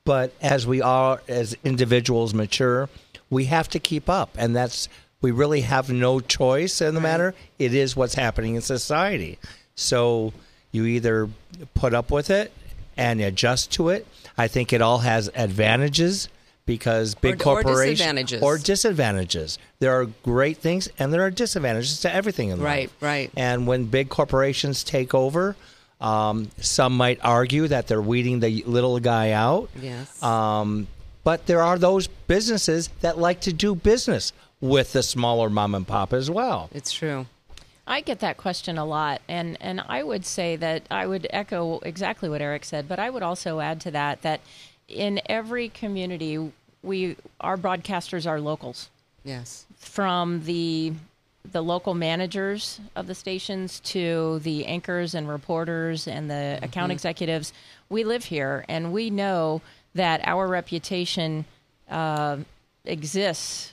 But 0.06 0.32
as 0.40 0.66
we 0.66 0.80
are, 0.80 1.20
as 1.28 1.54
individuals 1.62 2.32
mature, 2.32 2.88
we 3.28 3.44
have 3.44 3.68
to 3.68 3.78
keep 3.78 4.08
up. 4.08 4.30
And 4.38 4.56
that's, 4.56 4.88
we 5.20 5.30
really 5.30 5.60
have 5.60 5.90
no 5.90 6.20
choice 6.20 6.80
in 6.80 6.94
the 6.94 7.02
matter. 7.02 7.34
It 7.58 7.74
is 7.74 7.94
what's 7.94 8.14
happening 8.14 8.54
in 8.54 8.62
society. 8.62 9.38
So 9.74 10.32
you 10.72 10.84
either 10.86 11.28
put 11.74 11.94
up 11.94 12.10
with 12.10 12.30
it 12.30 12.50
and 12.96 13.20
adjust 13.20 13.70
to 13.72 13.90
it. 13.90 14.06
I 14.36 14.48
think 14.48 14.72
it 14.72 14.82
all 14.82 14.98
has 14.98 15.30
advantages 15.34 16.28
because 16.66 17.14
big 17.14 17.34
Or- 17.34 17.36
or 17.36 17.62
corporations 17.62 17.98
disadvantages. 17.98 18.42
or 18.42 18.58
disadvantages. 18.58 19.58
There 19.80 20.00
are 20.00 20.06
great 20.22 20.58
things 20.58 20.88
and 20.98 21.12
there 21.12 21.22
are 21.22 21.30
disadvantages 21.30 22.00
to 22.00 22.14
everything 22.14 22.48
in 22.50 22.58
life. 22.60 22.64
Right, 22.64 22.90
right. 23.00 23.30
And 23.36 23.66
when 23.66 23.86
big 23.86 24.08
corporations 24.08 24.84
take 24.84 25.12
over, 25.14 25.56
um, 26.00 26.50
some 26.60 26.96
might 26.96 27.18
argue 27.22 27.68
that 27.68 27.86
they're 27.88 28.02
weeding 28.02 28.40
the 28.40 28.62
little 28.66 28.98
guy 29.00 29.30
out. 29.32 29.70
Yes. 29.80 30.22
Um, 30.22 30.86
but 31.24 31.46
there 31.46 31.62
are 31.62 31.78
those 31.78 32.06
businesses 32.06 32.88
that 33.02 33.18
like 33.18 33.40
to 33.42 33.52
do 33.52 33.74
business 33.74 34.32
with 34.60 34.92
the 34.92 35.02
smaller 35.02 35.50
mom 35.50 35.74
and 35.74 35.86
pop 35.86 36.12
as 36.12 36.30
well. 36.30 36.68
it's 36.72 36.92
true. 36.92 37.26
I 37.86 38.00
get 38.00 38.20
that 38.20 38.36
question 38.36 38.78
a 38.78 38.84
lot, 38.84 39.20
and 39.28 39.56
and 39.60 39.80
I 39.88 40.02
would 40.02 40.24
say 40.24 40.56
that 40.56 40.82
I 40.90 41.06
would 41.06 41.26
echo 41.30 41.80
exactly 41.80 42.28
what 42.28 42.40
Eric 42.40 42.64
said, 42.64 42.88
but 42.88 42.98
I 42.98 43.10
would 43.10 43.22
also 43.22 43.60
add 43.60 43.80
to 43.82 43.90
that 43.90 44.22
that 44.22 44.40
in 44.88 45.20
every 45.26 45.68
community 45.68 46.52
we 46.82 47.16
our 47.40 47.56
broadcasters 47.56 48.26
are 48.26 48.40
locals 48.40 48.88
Yes. 49.24 49.66
from 49.76 50.44
the 50.44 50.92
the 51.50 51.62
local 51.62 51.94
managers 51.94 52.80
of 52.94 53.08
the 53.08 53.14
stations 53.16 53.80
to 53.80 54.38
the 54.40 54.64
anchors 54.66 55.12
and 55.14 55.28
reporters 55.28 56.06
and 56.06 56.30
the 56.30 56.60
account 56.62 56.92
executives. 56.92 57.52
We 57.88 58.04
live 58.04 58.24
here, 58.26 58.64
and 58.68 58.92
we 58.92 59.10
know 59.10 59.60
that 59.94 60.20
our 60.24 60.46
reputation 60.46 61.44
uh, 61.90 62.38
exists 62.84 63.72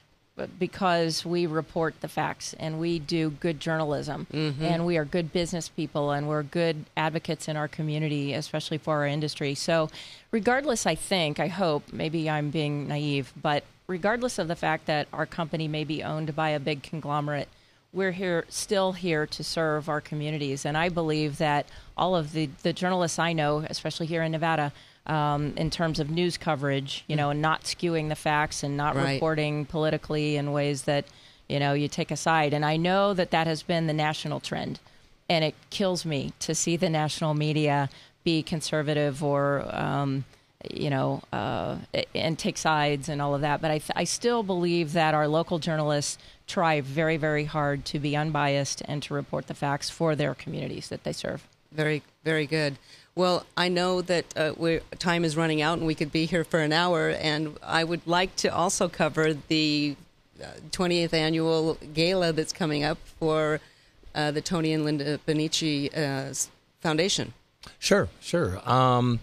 because 0.59 1.25
we 1.25 1.45
report 1.45 1.99
the 2.01 2.07
facts 2.07 2.53
and 2.59 2.79
we 2.79 2.99
do 2.99 3.29
good 3.29 3.59
journalism 3.59 4.27
mm-hmm. 4.31 4.63
and 4.63 4.85
we 4.85 4.97
are 4.97 5.05
good 5.05 5.31
business 5.33 5.69
people 5.69 6.11
and 6.11 6.27
we're 6.27 6.43
good 6.43 6.85
advocates 6.95 7.47
in 7.47 7.57
our 7.57 7.67
community, 7.67 8.33
especially 8.33 8.77
for 8.77 8.97
our 8.97 9.07
industry. 9.07 9.55
So, 9.55 9.89
regardless, 10.31 10.85
I 10.85 10.95
think, 10.95 11.39
I 11.39 11.47
hope, 11.47 11.91
maybe 11.91 12.29
I'm 12.29 12.49
being 12.49 12.87
naive, 12.87 13.33
but 13.41 13.63
regardless 13.87 14.39
of 14.39 14.47
the 14.47 14.55
fact 14.55 14.85
that 14.85 15.07
our 15.11 15.25
company 15.25 15.67
may 15.67 15.83
be 15.83 16.03
owned 16.03 16.35
by 16.35 16.49
a 16.49 16.59
big 16.59 16.83
conglomerate, 16.83 17.49
we're 17.91 18.11
here 18.11 18.45
still 18.49 18.91
here 18.91 19.25
to 19.25 19.43
serve 19.43 19.89
our 19.89 19.99
communities. 19.99 20.65
And 20.65 20.77
I 20.77 20.89
believe 20.89 21.39
that 21.39 21.65
all 21.97 22.15
of 22.15 22.33
the, 22.33 22.49
the 22.61 22.71
journalists 22.71 23.17
I 23.17 23.33
know, 23.33 23.65
especially 23.67 24.05
here 24.05 24.21
in 24.21 24.31
Nevada, 24.31 24.71
um, 25.09 25.53
in 25.57 25.69
terms 25.69 25.99
of 25.99 26.09
news 26.09 26.37
coverage, 26.37 27.03
you 27.07 27.15
know, 27.15 27.31
and 27.31 27.41
not 27.41 27.63
skewing 27.63 28.09
the 28.09 28.15
facts 28.15 28.63
and 28.63 28.77
not 28.77 28.95
Right. 28.95 29.13
reporting 29.13 29.65
politically 29.65 30.37
in 30.37 30.51
ways 30.51 30.83
that, 30.83 31.05
you 31.47 31.59
know, 31.59 31.73
you 31.73 31.87
take 31.87 32.11
a 32.11 32.15
side. 32.17 32.53
And 32.53 32.63
I 32.63 32.77
know 32.77 33.13
that 33.15 33.31
that 33.31 33.47
has 33.47 33.63
been 33.63 33.87
the 33.87 33.93
national 33.93 34.39
trend. 34.39 34.79
And 35.27 35.43
it 35.43 35.55
kills 35.69 36.05
me 36.05 36.33
to 36.39 36.55
see 36.55 36.75
the 36.77 36.89
national 36.89 37.33
media 37.33 37.89
be 38.23 38.43
conservative 38.43 39.23
or, 39.23 39.63
um, 39.75 40.25
you 40.69 40.89
know, 40.89 41.21
uh, 41.31 41.77
and 42.13 42.37
take 42.37 42.57
sides 42.57 43.09
and 43.09 43.21
all 43.21 43.33
of 43.33 43.41
that. 43.41 43.61
But 43.61 43.71
I, 43.71 43.77
th- 43.79 43.91
I 43.95 44.03
still 44.03 44.43
believe 44.43 44.93
that 44.93 45.13
our 45.13 45.27
local 45.27 45.57
journalists 45.59 46.17
try 46.47 46.81
very, 46.81 47.17
very 47.17 47.45
hard 47.45 47.85
to 47.85 47.99
be 47.99 48.15
unbiased 48.15 48.81
and 48.85 49.01
to 49.03 49.13
report 49.13 49.47
the 49.47 49.53
facts 49.53 49.89
for 49.89 50.15
their 50.15 50.35
communities 50.35 50.89
that 50.89 51.03
they 51.03 51.13
serve. 51.13 51.47
Very, 51.71 52.03
very 52.23 52.45
good. 52.45 52.77
Well, 53.15 53.45
I 53.57 53.69
know 53.69 54.01
that 54.01 54.25
uh, 54.37 54.53
time 54.97 55.25
is 55.25 55.35
running 55.35 55.61
out 55.61 55.77
and 55.77 55.87
we 55.87 55.95
could 55.95 56.11
be 56.11 56.25
here 56.25 56.43
for 56.43 56.59
an 56.59 56.71
hour, 56.71 57.09
and 57.09 57.57
I 57.61 57.83
would 57.83 58.05
like 58.07 58.35
to 58.37 58.47
also 58.47 58.87
cover 58.87 59.33
the 59.33 59.95
uh, 60.41 60.45
20th 60.71 61.13
annual 61.13 61.77
gala 61.93 62.31
that's 62.31 62.53
coming 62.53 62.83
up 62.83 62.97
for 63.19 63.59
uh, 64.15 64.31
the 64.31 64.41
Tony 64.41 64.73
and 64.73 64.85
Linda 64.85 65.19
Benici 65.27 65.95
uh, 65.95 66.33
Foundation. 66.79 67.33
Sure, 67.77 68.07
sure. 68.21 68.61
Um, 68.69 69.19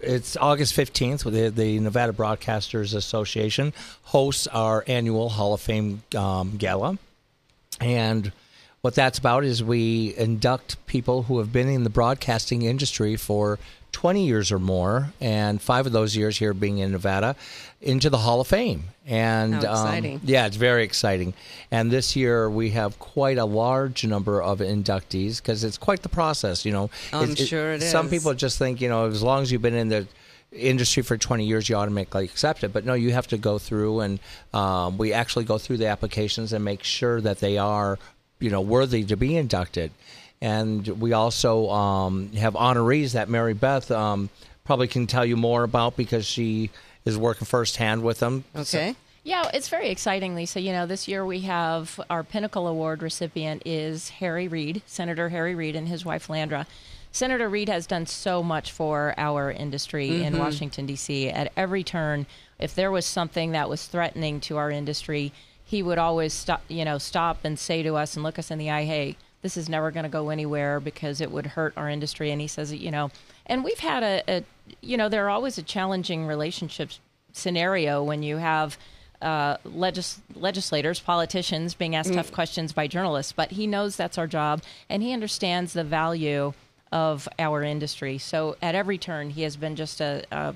it's 0.00 0.36
August 0.36 0.76
15th. 0.76 1.30
The, 1.30 1.48
the 1.50 1.78
Nevada 1.80 2.12
Broadcasters 2.12 2.94
Association 2.94 3.72
hosts 4.02 4.46
our 4.48 4.84
annual 4.86 5.30
Hall 5.30 5.54
of 5.54 5.60
Fame 5.60 6.02
um, 6.16 6.56
gala. 6.56 6.98
And 7.80 8.32
what 8.84 8.94
that's 8.94 9.18
about 9.18 9.44
is 9.44 9.64
we 9.64 10.14
induct 10.18 10.76
people 10.86 11.22
who 11.22 11.38
have 11.38 11.50
been 11.50 11.68
in 11.70 11.84
the 11.84 11.88
broadcasting 11.88 12.60
industry 12.60 13.16
for 13.16 13.58
20 13.92 14.26
years 14.26 14.52
or 14.52 14.58
more, 14.58 15.10
and 15.22 15.62
five 15.62 15.86
of 15.86 15.92
those 15.92 16.14
years 16.14 16.36
here 16.36 16.52
being 16.52 16.76
in 16.76 16.92
Nevada, 16.92 17.34
into 17.80 18.10
the 18.10 18.18
Hall 18.18 18.42
of 18.42 18.46
Fame. 18.46 18.84
And 19.06 19.54
um, 19.64 20.20
yeah, 20.22 20.44
it's 20.44 20.56
very 20.56 20.84
exciting. 20.84 21.32
And 21.70 21.90
this 21.90 22.14
year 22.14 22.50
we 22.50 22.72
have 22.72 22.98
quite 22.98 23.38
a 23.38 23.46
large 23.46 24.04
number 24.04 24.42
of 24.42 24.58
inductees 24.58 25.38
because 25.40 25.64
it's 25.64 25.78
quite 25.78 26.02
the 26.02 26.10
process, 26.10 26.66
you 26.66 26.72
know. 26.72 26.90
I'm 27.10 27.30
It's- 27.30 27.48
sure 27.48 27.72
it 27.72 27.82
Some 27.84 28.10
people 28.10 28.34
just 28.34 28.58
think, 28.58 28.82
you 28.82 28.90
know, 28.90 29.06
as 29.06 29.22
long 29.22 29.40
as 29.40 29.50
you've 29.50 29.62
been 29.62 29.72
in 29.72 29.88
the 29.88 30.06
industry 30.52 31.02
for 31.02 31.16
20 31.16 31.44
years, 31.46 31.68
you 31.68 31.74
automatically 31.76 32.24
accept 32.24 32.64
it. 32.64 32.72
But 32.72 32.84
no, 32.84 32.94
you 32.94 33.12
have 33.12 33.26
to 33.28 33.38
go 33.38 33.58
through, 33.58 34.00
and 34.00 34.20
um, 34.52 34.98
we 34.98 35.12
actually 35.12 35.44
go 35.44 35.58
through 35.58 35.78
the 35.78 35.86
applications 35.86 36.52
and 36.52 36.64
make 36.64 36.82
sure 36.82 37.20
that 37.20 37.40
they 37.40 37.58
are, 37.58 37.98
you 38.44 38.50
know, 38.50 38.60
worthy 38.60 39.02
to 39.04 39.16
be 39.16 39.36
inducted. 39.36 39.90
And 40.42 40.86
we 41.00 41.14
also 41.14 41.70
um, 41.70 42.30
have 42.32 42.52
honorees 42.54 43.12
that 43.12 43.30
Mary 43.30 43.54
Beth 43.54 43.90
um, 43.90 44.28
probably 44.64 44.86
can 44.86 45.06
tell 45.06 45.24
you 45.24 45.36
more 45.36 45.62
about 45.64 45.96
because 45.96 46.26
she 46.26 46.68
is 47.06 47.16
working 47.16 47.46
firsthand 47.46 48.02
with 48.02 48.20
them. 48.20 48.44
So- 48.62 48.78
Okay. 48.78 48.96
Yeah, 49.26 49.48
it's 49.54 49.70
very 49.70 49.88
exciting, 49.88 50.34
Lisa. 50.34 50.60
You 50.60 50.72
know, 50.72 50.84
this 50.84 51.08
year 51.08 51.24
we 51.24 51.40
have 51.40 51.98
our 52.10 52.22
Pinnacle 52.22 52.66
Award 52.66 53.02
recipient 53.02 53.62
is 53.64 54.10
Harry 54.10 54.48
Reid, 54.48 54.82
Senator 54.84 55.30
Harry 55.30 55.54
Reid, 55.54 55.74
and 55.76 55.88
his 55.88 56.04
wife 56.04 56.26
Landra. 56.28 56.66
Senator 57.10 57.48
Reid 57.48 57.70
has 57.70 57.86
done 57.86 58.04
so 58.04 58.42
much 58.42 58.70
for 58.70 59.14
our 59.16 59.50
industry 59.50 60.22
in 60.22 60.36
Washington 60.36 60.84
D.C. 60.84 61.30
At 61.30 61.52
every 61.56 61.82
turn, 61.82 62.26
if 62.58 62.74
there 62.74 62.90
was 62.90 63.06
something 63.06 63.52
that 63.52 63.70
was 63.70 63.86
threatening 63.86 64.40
to 64.40 64.58
our 64.58 64.70
industry, 64.70 65.32
he 65.74 65.82
would 65.82 65.98
always 65.98 66.32
stop, 66.32 66.62
you 66.68 66.84
know, 66.84 66.98
stop 66.98 67.38
and 67.44 67.58
say 67.58 67.82
to 67.82 67.96
us 67.96 68.14
and 68.14 68.22
look 68.22 68.38
us 68.38 68.50
in 68.50 68.58
the 68.58 68.70
eye, 68.70 68.84
"Hey, 68.84 69.16
this 69.42 69.56
is 69.56 69.68
never 69.68 69.90
going 69.90 70.04
to 70.04 70.08
go 70.08 70.30
anywhere 70.30 70.78
because 70.78 71.20
it 71.20 71.32
would 71.32 71.46
hurt 71.46 71.74
our 71.76 71.90
industry." 71.90 72.30
And 72.30 72.40
he 72.40 72.46
says, 72.46 72.72
you 72.72 72.92
know, 72.92 73.10
and 73.46 73.64
we've 73.64 73.80
had 73.80 74.02
a, 74.04 74.22
a 74.28 74.44
you 74.80 74.96
know, 74.96 75.08
there 75.08 75.26
are 75.26 75.30
always 75.30 75.58
a 75.58 75.62
challenging 75.62 76.26
relationship 76.26 76.90
scenario 77.32 78.04
when 78.04 78.22
you 78.22 78.36
have 78.36 78.78
uh, 79.20 79.56
legis- 79.64 80.20
legislators, 80.36 81.00
politicians 81.00 81.74
being 81.74 81.96
asked 81.96 82.14
tough 82.14 82.30
questions 82.30 82.72
by 82.72 82.86
journalists, 82.86 83.32
but 83.32 83.50
he 83.50 83.66
knows 83.66 83.96
that's 83.96 84.16
our 84.16 84.26
job 84.28 84.62
and 84.88 85.02
he 85.02 85.12
understands 85.12 85.72
the 85.72 85.82
value 85.82 86.52
of 86.92 87.28
our 87.38 87.62
industry. 87.64 88.16
So 88.18 88.56
at 88.62 88.76
every 88.76 88.98
turn, 88.98 89.30
he 89.30 89.42
has 89.42 89.56
been 89.56 89.74
just 89.74 90.00
a, 90.00 90.24
a 90.30 90.54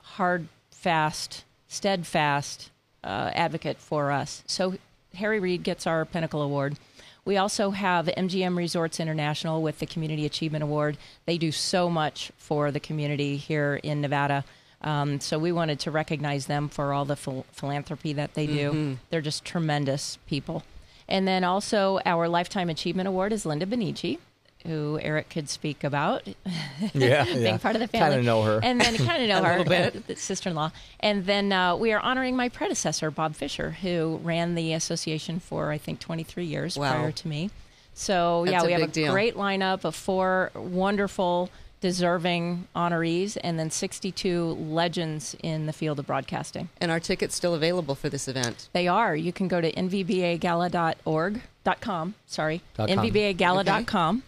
hard, 0.00 0.48
fast, 0.70 1.44
steadfast 1.68 2.70
uh, 3.04 3.30
advocate 3.34 3.78
for 3.78 4.10
us. 4.10 4.42
So 4.46 4.74
Harry 5.14 5.38
Reid 5.38 5.62
gets 5.62 5.86
our 5.86 6.04
Pinnacle 6.04 6.42
Award. 6.42 6.76
We 7.24 7.36
also 7.36 7.70
have 7.70 8.06
MGM 8.06 8.56
Resorts 8.56 9.00
International 9.00 9.62
with 9.62 9.78
the 9.78 9.86
Community 9.86 10.26
Achievement 10.26 10.62
Award. 10.62 10.98
They 11.24 11.38
do 11.38 11.52
so 11.52 11.88
much 11.88 12.32
for 12.36 12.70
the 12.70 12.80
community 12.80 13.36
here 13.36 13.80
in 13.82 14.00
Nevada. 14.00 14.44
Um, 14.82 15.20
so 15.20 15.38
we 15.38 15.50
wanted 15.50 15.80
to 15.80 15.90
recognize 15.90 16.46
them 16.46 16.68
for 16.68 16.92
all 16.92 17.06
the 17.06 17.16
phil- 17.16 17.46
philanthropy 17.52 18.12
that 18.14 18.34
they 18.34 18.46
do. 18.46 18.98
They're 19.08 19.22
just 19.22 19.44
tremendous 19.44 20.18
people. 20.26 20.62
And 21.08 21.26
then 21.26 21.44
also 21.44 22.00
our 22.04 22.28
Lifetime 22.28 22.68
Achievement 22.68 23.08
Award 23.08 23.32
is 23.32 23.46
Linda 23.46 23.64
Benici, 23.64 24.18
who 24.66 24.98
Eric 25.02 25.28
could 25.30 25.48
speak 25.48 25.84
about 25.84 26.26
Yeah, 26.94 27.24
being 27.24 27.42
yeah. 27.42 27.58
part 27.58 27.76
of 27.76 27.80
the 27.80 27.88
family. 27.88 28.06
Kind 28.08 28.18
of 28.20 28.24
know 28.24 28.42
her. 28.42 28.60
And 28.62 28.80
then 28.80 28.96
kind 28.96 29.22
of 29.22 29.28
know 29.28 29.42
her, 29.42 29.58
little 29.64 30.00
bit. 30.06 30.18
sister-in-law. 30.18 30.70
And 31.00 31.26
then 31.26 31.52
uh, 31.52 31.76
we 31.76 31.92
are 31.92 32.00
honoring 32.00 32.34
my 32.36 32.48
predecessor, 32.48 33.10
Bob 33.10 33.34
Fisher, 33.34 33.72
who 33.82 34.20
ran 34.22 34.54
the 34.54 34.72
association 34.72 35.38
for 35.40 35.70
I 35.70 35.78
think 35.78 36.00
23 36.00 36.44
years 36.44 36.76
Wow. 36.78 36.92
prior 36.92 37.12
to 37.12 37.28
me. 37.28 37.50
So 37.92 38.44
That's 38.46 38.52
yeah, 38.62 38.66
we 38.66 38.72
have 38.72 38.82
a 38.82 38.86
deal. 38.86 39.12
great 39.12 39.36
lineup 39.36 39.84
of 39.84 39.94
four 39.94 40.50
wonderful, 40.54 41.48
deserving 41.80 42.66
honorees, 42.74 43.36
and 43.44 43.56
then 43.58 43.70
62 43.70 44.44
legends 44.58 45.36
in 45.42 45.66
the 45.66 45.72
field 45.72 45.98
of 46.00 46.06
broadcasting. 46.06 46.70
And 46.80 46.90
our 46.90 46.98
tickets 46.98 47.34
still 47.36 47.54
available 47.54 47.94
for 47.94 48.08
this 48.08 48.26
event. 48.26 48.68
They 48.72 48.88
are. 48.88 49.14
You 49.14 49.32
can 49.32 49.46
go 49.46 49.60
to 49.60 49.70
nvbagala.org 49.70 51.42
dot 51.62 51.80
com. 51.80 52.14
Sorry, 52.26 52.62
Dot 52.76 52.88
com. 52.88 52.98
nvbagala.com, 52.98 54.22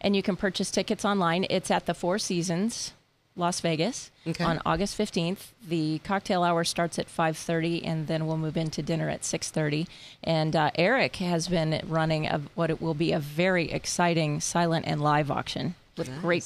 and 0.00 0.14
you 0.16 0.22
can 0.22 0.36
purchase 0.36 0.70
tickets 0.70 1.04
online. 1.04 1.46
It's 1.50 1.70
at 1.70 1.86
the 1.86 1.94
Four 1.94 2.18
Seasons, 2.18 2.92
Las 3.36 3.60
Vegas, 3.60 4.10
Okay. 4.26 4.44
on 4.44 4.60
August 4.66 4.96
fifteenth. 4.96 5.52
The 5.66 6.00
cocktail 6.04 6.42
hour 6.42 6.64
starts 6.64 6.98
at 6.98 7.08
five 7.08 7.36
thirty, 7.36 7.84
and 7.84 8.06
then 8.06 8.26
we'll 8.26 8.36
move 8.36 8.56
into 8.56 8.82
dinner 8.82 9.08
at 9.08 9.24
six 9.24 9.50
thirty. 9.50 9.86
And 10.22 10.54
uh, 10.56 10.70
Eric 10.74 11.16
has 11.16 11.48
been 11.48 11.80
running 11.86 12.26
a, 12.26 12.40
what 12.54 12.70
it 12.70 12.80
will 12.82 12.94
be 12.94 13.12
a 13.12 13.20
very 13.20 13.70
exciting 13.70 14.40
silent 14.40 14.84
and 14.86 15.00
live 15.00 15.30
auction 15.30 15.74
with 15.96 16.08
Nice. 16.08 16.20
great 16.20 16.44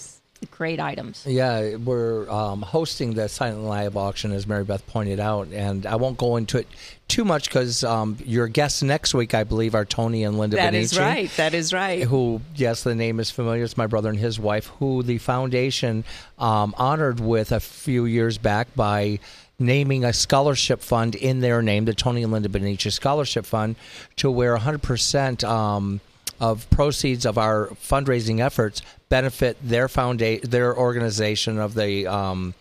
items. 0.80 1.24
Yeah, 1.26 1.76
we're 1.76 2.28
um, 2.30 2.62
hosting 2.62 3.14
the 3.14 3.28
Silent 3.28 3.64
Live 3.64 3.96
auction, 3.96 4.33
as 4.33 4.46
Mary 4.46 4.64
Beth 4.64 4.87
pointed 4.87 5.20
out, 5.20 5.48
and 5.48 5.87
I 5.87 5.96
won't 5.96 6.18
go 6.18 6.37
into 6.37 6.59
it 6.59 6.66
too 7.09 7.24
much 7.24 7.48
because 7.48 7.85
um, 7.85 8.16
your 8.24 8.48
guests 8.48 8.83
next 8.83 9.14
week, 9.14 9.35
I 9.35 9.44
believe, 9.44 9.74
are 9.74 9.85
Tony 9.85 10.24
and 10.24 10.38
Linda. 10.38 10.57
That 10.57 10.74
is 10.74 10.92
Benici, 10.92 11.00
right. 11.00 11.30
That 11.37 11.54
is 11.54 11.72
right. 11.72 12.02
Who, 12.02 12.40
yes, 12.54 12.83
the 12.83 12.94
name 12.94 13.20
is 13.20 13.30
familiar. 13.30 13.64
It's 13.64 13.76
my 13.76 13.87
brother 13.87 14.09
and 14.09 14.18
his 14.18 14.38
wife, 14.38 14.66
who 14.78 15.02
the 15.02 15.18
foundation 15.18 16.04
um, 16.38 16.74
honored 16.76 17.20
with 17.20 17.52
a 17.52 17.61
few 17.61 18.04
years 18.07 18.38
back 18.38 18.74
by 18.74 19.18
naming 19.59 20.04
a 20.04 20.12
scholarship 20.12 20.80
fund 20.80 21.14
in 21.14 21.40
their 21.40 21.62
name, 21.62 21.85
the 21.85 21.94
Tony 21.94 22.22
and 22.22 22.33
Linda 22.33 22.48
Benici 22.48 22.90
Scholarship 22.90 23.46
Fund, 23.46 23.76
to 24.16 24.30
where 24.30 24.57
100%. 24.57 25.44
Um, 25.44 26.00
of 26.40 26.68
proceeds 26.70 27.24
of 27.24 27.38
our 27.38 27.68
fundraising 27.68 28.40
efforts 28.40 28.83
benefit 29.14 29.57
their 29.62 29.88
foundation, 29.88 30.50
their 30.50 30.77
organization 30.77 31.61
of 31.61 31.74
the 31.74 32.05
um, 32.05 32.53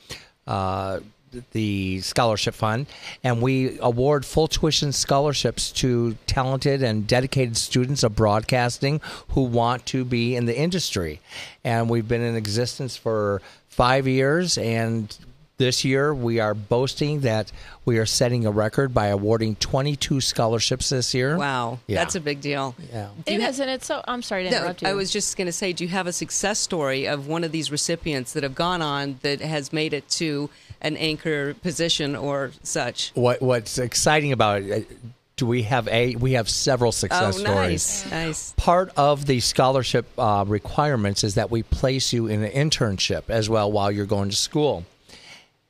uh, 0.46 1.00
the 1.52 2.00
scholarship 2.02 2.54
fund, 2.54 2.86
and 3.24 3.42
we 3.42 3.80
award 3.80 4.24
full 4.24 4.48
tuition 4.48 4.92
scholarships 4.92 5.72
to 5.72 6.16
talented 6.28 6.84
and 6.84 7.08
dedicated 7.08 7.58
students 7.58 8.04
of 8.04 8.16
broadcasting 8.16 9.02
who 9.30 9.42
want 9.42 9.84
to 9.88 10.06
be 10.06 10.36
in 10.36 10.46
the 10.46 10.56
industry. 10.56 11.20
And 11.64 11.90
we've 11.90 12.08
been 12.08 12.22
in 12.22 12.36
existence 12.36 12.96
for 12.96 13.42
five 13.68 14.08
years, 14.08 14.60
and 14.60 15.18
this 15.58 15.86
year 15.86 16.14
we 16.14 16.40
are 16.40 16.54
boasting 16.54 17.22
that 17.22 17.52
we 17.86 17.98
are 17.98 18.06
setting 18.06 18.46
a 18.46 18.52
record 18.52 18.94
by 18.94 19.08
awarding 19.08 19.56
22 19.56 20.22
scholarships 20.22 20.90
this 20.90 21.14
year. 21.14 21.38
Wow. 21.38 21.80
Yeah. 21.88 21.98
That's 22.00 22.16
a 22.16 22.20
big 22.20 22.42
deal. 22.42 22.76
Yeah. 22.92 23.10
It 23.26 23.40
is, 23.40 23.60
and 23.60 23.70
it's 23.70 23.86
so. 23.86 24.02
I'm 24.08 24.22
sorry 24.22 24.46
to 24.46 24.52
No, 24.52 24.58
interrupt 24.58 24.82
you. 24.82 24.88
I 24.88 24.94
was 24.94 25.12
just 25.12 25.38
going 25.38 25.48
to 25.48 25.52
say, 25.52 25.74
do 25.74 25.84
you 25.84 25.90
have 25.90 26.08
a 26.08 26.14
success 26.14 26.60
story 26.60 27.08
of 27.08 27.28
one 27.28 27.44
of 27.44 27.52
these 27.52 27.72
recipients 27.72 28.34
that 28.34 28.44
have 28.44 28.56
gone 28.56 28.82
on 28.82 29.20
that 29.22 29.42
has 29.42 29.72
made 29.72 29.94
it 29.94 30.08
to 30.10 30.50
an 30.82 30.98
anchor 30.98 31.54
position 31.56 32.16
or 32.16 32.52
such? 32.64 33.12
What 33.16 33.42
What's 33.42 33.78
exciting 33.78 34.32
about 34.32 34.64
it? 34.64 34.88
uh, 34.90 34.96
do 35.36 35.48
we 35.48 35.64
have 35.64 35.88
a 35.88 36.16
we 36.16 36.34
have 36.34 36.48
several 36.48 36.92
success 36.92 37.36
oh, 37.38 37.40
stories. 37.40 38.06
nice, 38.06 38.12
nice. 38.12 38.54
Part 38.56 38.92
of 38.96 39.26
the 39.26 39.40
scholarship 39.40 40.06
uh, 40.18 40.46
requirements 40.48 41.24
is 41.24 41.36
that 41.36 41.50
we 41.50 41.64
place 41.64 42.14
you 42.14 42.28
in 42.28 42.44
an 42.44 42.52
internship 42.52 43.24
as 43.30 43.50
well 43.50 43.72
while 43.72 43.92
you're 43.92 44.06
going 44.06 44.30
to 44.30 44.36
school. 44.36 44.86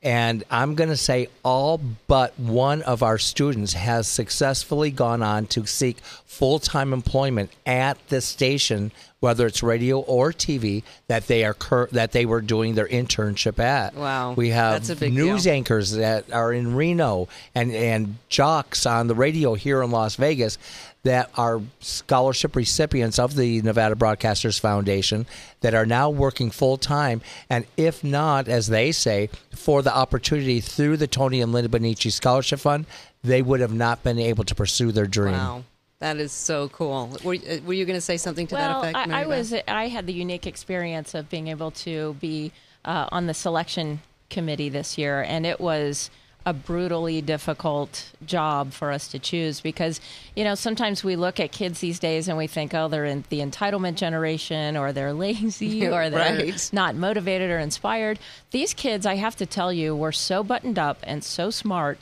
And 0.04 0.44
I'm 0.52 0.76
going 0.76 0.89
to 0.89 0.98
say 0.98 1.30
all 1.44 1.80
but 2.08 2.38
one 2.38 2.82
of 2.82 3.02
our 3.02 3.18
students 3.18 3.72
has 3.74 4.08
successfully 4.08 4.92
gone 4.92 5.24
on 5.24 5.48
to 5.48 5.66
seek 5.66 5.98
full 6.26 6.60
time 6.60 6.92
employment 6.92 7.52
at 7.66 7.98
the 8.10 8.20
station, 8.20 8.92
whether 9.22 9.48
it's 9.48 9.63
radio 9.63 10.00
or 10.00 10.34
TV, 10.34 10.84
that 11.08 11.28
they 11.28 11.46
are 11.46 11.54
cur- 11.54 11.88
that 11.94 12.12
they 12.12 12.26
were 12.26 12.42
doing 12.42 12.76
their 12.76 12.88
internship 12.88 13.60
at. 13.60 13.96
Wow. 13.96 14.34
we 14.34 14.50
have 14.50 14.74
That's 14.74 14.89
a 14.89 14.96
big 14.98 15.13
news 15.13 15.44
deal. 15.44 15.54
anchors 15.54 15.92
that 15.94 16.32
are 16.34 16.52
in 16.52 16.76
Reno 16.76 17.30
and 17.56 17.72
and 17.72 18.18
jocks 18.28 18.86
on 18.86 19.08
the 19.08 19.16
radio 19.16 19.54
here 19.54 19.82
in 19.82 19.92
Las 19.92 20.16
Vegas 20.16 20.58
that 21.04 21.30
are 21.36 21.62
scholarship 21.80 22.56
recipients 22.56 23.20
of 23.20 23.36
the 23.36 23.62
Nevada 23.62 23.96
Broadcasters 23.96 24.60
Foundation 24.60 25.26
that 25.62 25.74
are 25.74 25.86
now 25.86 26.10
working 26.10 26.50
full 26.50 26.78
time 26.78 27.22
and 27.50 27.66
if 27.76 28.04
not 28.04 28.48
as 28.48 28.68
they 28.68 28.92
say 28.92 29.30
for 29.54 29.82
the 29.82 29.94
opportunity 29.96 30.62
through 30.62 30.98
the 30.98 31.08
Tony 31.08 31.42
and 31.42 31.52
Linda 31.52 31.70
Benici 31.70 32.12
Scholarship 32.12 32.60
Fund 32.60 32.86
they 33.24 33.42
would 33.42 33.60
have 33.60 33.74
not 33.74 34.04
been 34.04 34.20
able 34.20 34.44
to 34.44 34.56
pursue 34.56 34.92
their 34.92 35.06
dream. 35.06 35.34
Wow, 35.34 35.63
that 36.00 36.18
is 36.18 36.32
so 36.32 36.70
cool. 36.70 37.10
Were, 37.24 37.36
uh, 37.36 37.60
were 37.66 37.74
you 37.74 37.86
going 37.86 37.98
to 37.98 38.02
say 38.02 38.18
something 38.18 38.48
to 38.48 38.56
well, 38.56 38.82
that 38.82 38.89
effect? 38.89 38.98
I, 38.98 39.06
Mary 39.06 39.22
I 39.22 39.24
Beth? 39.24 39.38
was. 39.38 39.54
I 39.68 39.88
had 39.88 40.06
the 40.06 40.13
unique 40.13 40.46
experience 40.46 41.13
of 41.13 41.30
being 41.30 41.48
able 41.48 41.72
to 41.72 42.16
be 42.20 42.52
uh, 42.84 43.08
on 43.12 43.28
the 43.28 43.34
selection 43.34 44.02
committee 44.30 44.70
this 44.70 44.98
year, 44.98 45.22
and 45.22 45.46
it 45.46 45.62
was 45.62 46.10
a 46.45 46.53
brutally 46.53 47.21
difficult 47.21 48.12
job 48.25 48.73
for 48.73 48.91
us 48.91 49.08
to 49.08 49.17
choose 49.19 49.62
because 49.62 50.01
you 50.36 50.43
know 50.43 50.56
sometimes 50.56 51.03
we 51.03 51.15
look 51.15 51.39
at 51.39 51.51
kids 51.51 51.79
these 51.79 51.99
days 51.99 52.27
and 52.27 52.38
we 52.38 52.47
think 52.47 52.73
oh 52.73 52.88
they're 52.89 53.06
in 53.06 53.23
the 53.29 53.39
entitlement 53.39 53.95
generation 53.95 54.75
or 54.75 54.91
they're 54.91 55.13
lazy 55.27 55.88
or 55.95 56.10
they're 56.10 56.36
Right. 56.45 56.69
not 56.73 56.95
motivated 56.95 57.49
or 57.49 57.60
inspired 57.60 58.19
these 58.51 58.73
kids 58.73 59.06
i 59.06 59.15
have 59.15 59.36
to 59.38 59.45
tell 59.45 59.71
you 59.71 59.95
were 59.95 60.12
so 60.12 60.43
buttoned 60.43 60.77
up 60.77 60.97
and 61.03 61.23
so 61.23 61.49
smart 61.49 61.97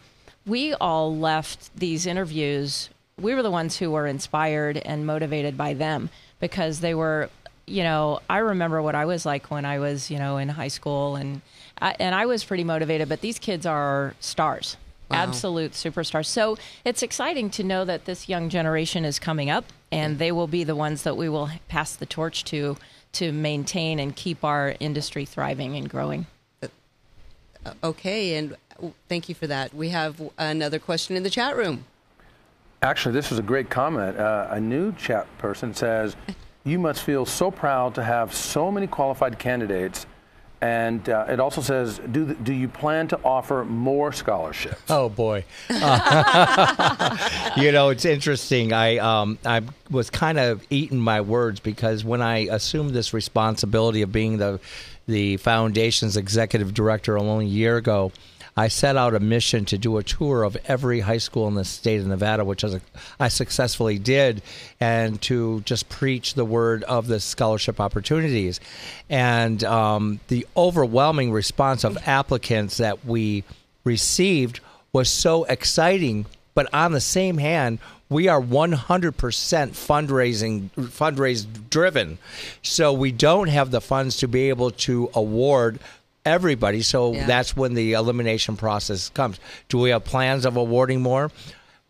we 0.48 0.74
all 0.74 1.16
left 1.16 1.70
these 1.78 2.08
interviews 2.08 2.90
we 3.20 3.36
were 3.36 3.44
the 3.44 3.52
ones 3.52 3.78
who 3.78 3.92
were 3.92 4.08
inspired 4.08 4.78
and 4.78 5.06
motivated 5.06 5.56
by 5.56 5.76
them 5.76 6.10
because 6.40 6.80
they 6.80 6.96
were 6.96 7.30
you 7.68 7.84
know 7.84 8.20
i 8.28 8.40
remember 8.40 8.82
what 8.82 8.96
i 8.96 9.06
was 9.06 9.24
like 9.24 9.52
when 9.52 9.66
i 9.66 9.78
was 9.78 10.10
you 10.10 10.18
know 10.18 10.38
in 10.38 10.50
high 10.50 10.68
school 10.68 11.16
and 11.16 11.42
I, 11.82 11.96
and 12.00 12.16
i 12.16 12.26
was 12.26 12.44
pretty 12.44 12.64
motivated 12.64 13.10
but 13.10 13.22
these 13.22 13.40
kids 13.40 13.66
are 13.66 14.16
stars 14.20 14.78
Wow. 15.10 15.18
absolute 15.18 15.74
superstars 15.74 16.28
so 16.28 16.58
it's 16.86 17.04
exciting 17.04 17.50
to 17.52 17.64
know 17.64 17.84
that 17.84 18.06
this 18.06 18.30
young 18.30 18.48
generation 18.48 19.04
is 19.04 19.20
coming 19.20 19.50
up 19.50 19.66
and 19.92 20.20
they 20.20 20.32
will 20.32 20.48
be 20.48 20.64
the 20.64 20.76
ones 20.76 21.04
that 21.04 21.18
we 21.18 21.28
will 21.28 21.50
pass 21.68 21.98
the 21.98 22.06
torch 22.06 22.46
to 22.46 22.78
to 23.12 23.34
maintain 23.34 24.00
and 24.00 24.16
keep 24.16 24.46
our 24.46 24.76
industry 24.80 25.26
thriving 25.26 25.76
and 25.76 25.90
growing 25.90 26.28
Okay, 27.84 28.36
and 28.36 28.56
thank 29.08 29.30
you 29.30 29.36
for 29.36 29.48
that. 29.48 29.74
We 29.74 29.90
have 29.90 30.20
another 30.38 30.80
question 30.80 31.16
in 31.16 31.24
the 31.24 31.30
chat 31.30 31.56
room. 31.56 31.86
Actually, 32.82 33.14
this 33.14 33.32
is 33.32 33.38
a 33.38 33.44
great 33.44 33.70
comment. 33.70 34.18
Uh, 34.18 34.48
a 34.50 34.60
new 34.60 34.92
chat 34.94 35.28
person 35.38 35.74
says, 35.74 36.16
"You 36.64 36.80
must 36.80 37.04
feel 37.04 37.26
so 37.26 37.52
proud 37.52 37.94
to 37.96 38.04
have 38.04 38.34
so 38.34 38.72
many 38.72 38.88
qualified 38.88 39.38
candidates." 39.38 40.08
And 40.62 41.10
uh, 41.10 41.26
it 41.28 41.40
also 41.40 41.62
says, 41.62 42.00
do, 42.12 42.36
"Do 42.36 42.54
you 42.54 42.68
plan 42.68 43.08
to 43.08 43.20
offer 43.24 43.66
more 43.66 44.14
scholarships?" 44.14 44.80
Oh 44.90 45.10
boy, 45.10 45.44
you 45.70 45.76
know 47.72 47.90
it's 47.90 48.06
interesting. 48.06 48.72
I 48.72 48.98
um 48.98 49.40
I 49.44 49.62
was 49.90 50.12
kind 50.12 50.38
of 50.38 50.64
eating 50.70 51.00
my 51.00 51.22
words 51.22 51.60
because 51.60 52.06
when 52.06 52.22
I 52.22 52.46
assumed 52.46 52.92
this 52.92 53.12
responsibility 53.12 54.04
of 54.04 54.12
being 54.12 54.38
the 54.38 54.60
the 55.08 55.38
foundation's 55.38 56.16
executive 56.16 56.76
director 56.76 57.18
only 57.18 57.46
a 57.46 57.50
year 57.50 57.78
ago, 57.78 58.12
I 58.62 58.68
set 58.68 58.96
out 58.96 59.16
a 59.16 59.20
mission 59.20 59.66
to 59.66 59.78
do 59.80 59.98
a 59.98 60.04
tour 60.04 60.44
of 60.44 60.56
every 60.66 61.00
high 61.00 61.18
school 61.18 61.48
in 61.48 61.56
the 61.56 61.66
state 61.66 62.00
of 62.00 62.06
Nevada, 62.06 62.46
which 62.46 62.64
I, 63.20 63.28
successfully 63.28 63.98
did, 63.98 64.44
and 64.80 65.20
to 65.24 65.62
just 65.62 65.90
preach 65.90 66.36
the 66.36 66.46
word 66.46 66.84
of 66.84 67.08
the 67.08 67.20
scholarship 67.20 67.80
opportunities. 67.80 68.60
And 69.10 69.64
um, 69.64 70.20
the 70.28 70.46
overwhelming 70.56 71.32
response 71.32 71.84
of 71.84 71.98
applicants 72.08 72.78
that 72.78 73.04
we 73.04 73.44
received 73.84 74.60
was 74.94 75.10
so 75.10 75.44
exciting. 75.46 76.28
But 76.54 76.72
on 76.72 76.92
the 76.92 77.02
same 77.02 77.40
hand, 77.40 77.80
we 78.10 78.28
are 78.28 78.40
100% 78.40 78.76
fundraising 79.72 80.70
fundraise 80.76 81.48
driven. 81.72 82.20
So 82.62 82.94
we 82.94 83.12
don't 83.12 83.48
have 83.48 83.72
the 83.72 83.82
funds 83.82 84.18
to 84.18 84.28
be 84.28 84.50
able 84.50 84.70
to 84.72 85.10
award 85.16 85.80
everybody. 86.26 86.82
So 86.82 87.14
Yeah. 87.14 87.26
that's 87.26 87.56
when 87.56 87.74
the 87.74 87.94
elimination 87.94 88.56
process 88.58 89.10
comes. 89.10 89.40
Do 89.70 89.80
we 89.80 89.90
have 89.90 90.04
plans 90.04 90.46
of 90.46 90.56
awarding 90.58 91.02
more? 91.02 91.32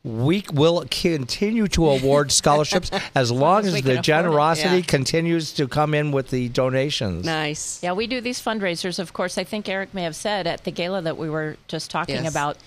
We 0.03 0.43
will 0.51 0.83
continue 0.89 1.67
to 1.69 1.87
award 1.89 2.31
scholarships 2.41 2.89
as 3.13 3.31
long 3.31 3.59
as 3.61 3.67
as, 3.67 3.73
the 3.73 3.81
can 3.81 3.89
afford 3.91 3.99
it. 3.99 4.03
generosity 4.03 4.75
Yeah. 4.77 4.81
continues 4.83 5.51
to 5.53 5.67
come 5.67 5.93
in 5.93 6.11
with 6.11 6.29
the 6.31 6.49
donations. 6.49 7.23
Nice. 7.25 7.79
Yeah, 7.83 7.91
we 7.93 8.07
do 8.07 8.19
these 8.19 8.41
fundraisers. 8.41 8.97
Of 8.97 9.13
course, 9.13 9.37
I 9.37 9.43
think 9.43 9.69
Eric 9.69 9.93
may 9.93 10.01
have 10.03 10.15
said 10.15 10.47
at 10.47 10.63
the 10.63 10.71
gala 10.71 11.01
that 11.03 11.17
we 11.17 11.29
were 11.29 11.57
just 11.67 11.91
talking 11.91 12.23
Yes. 12.23 12.31
about. 12.31 12.57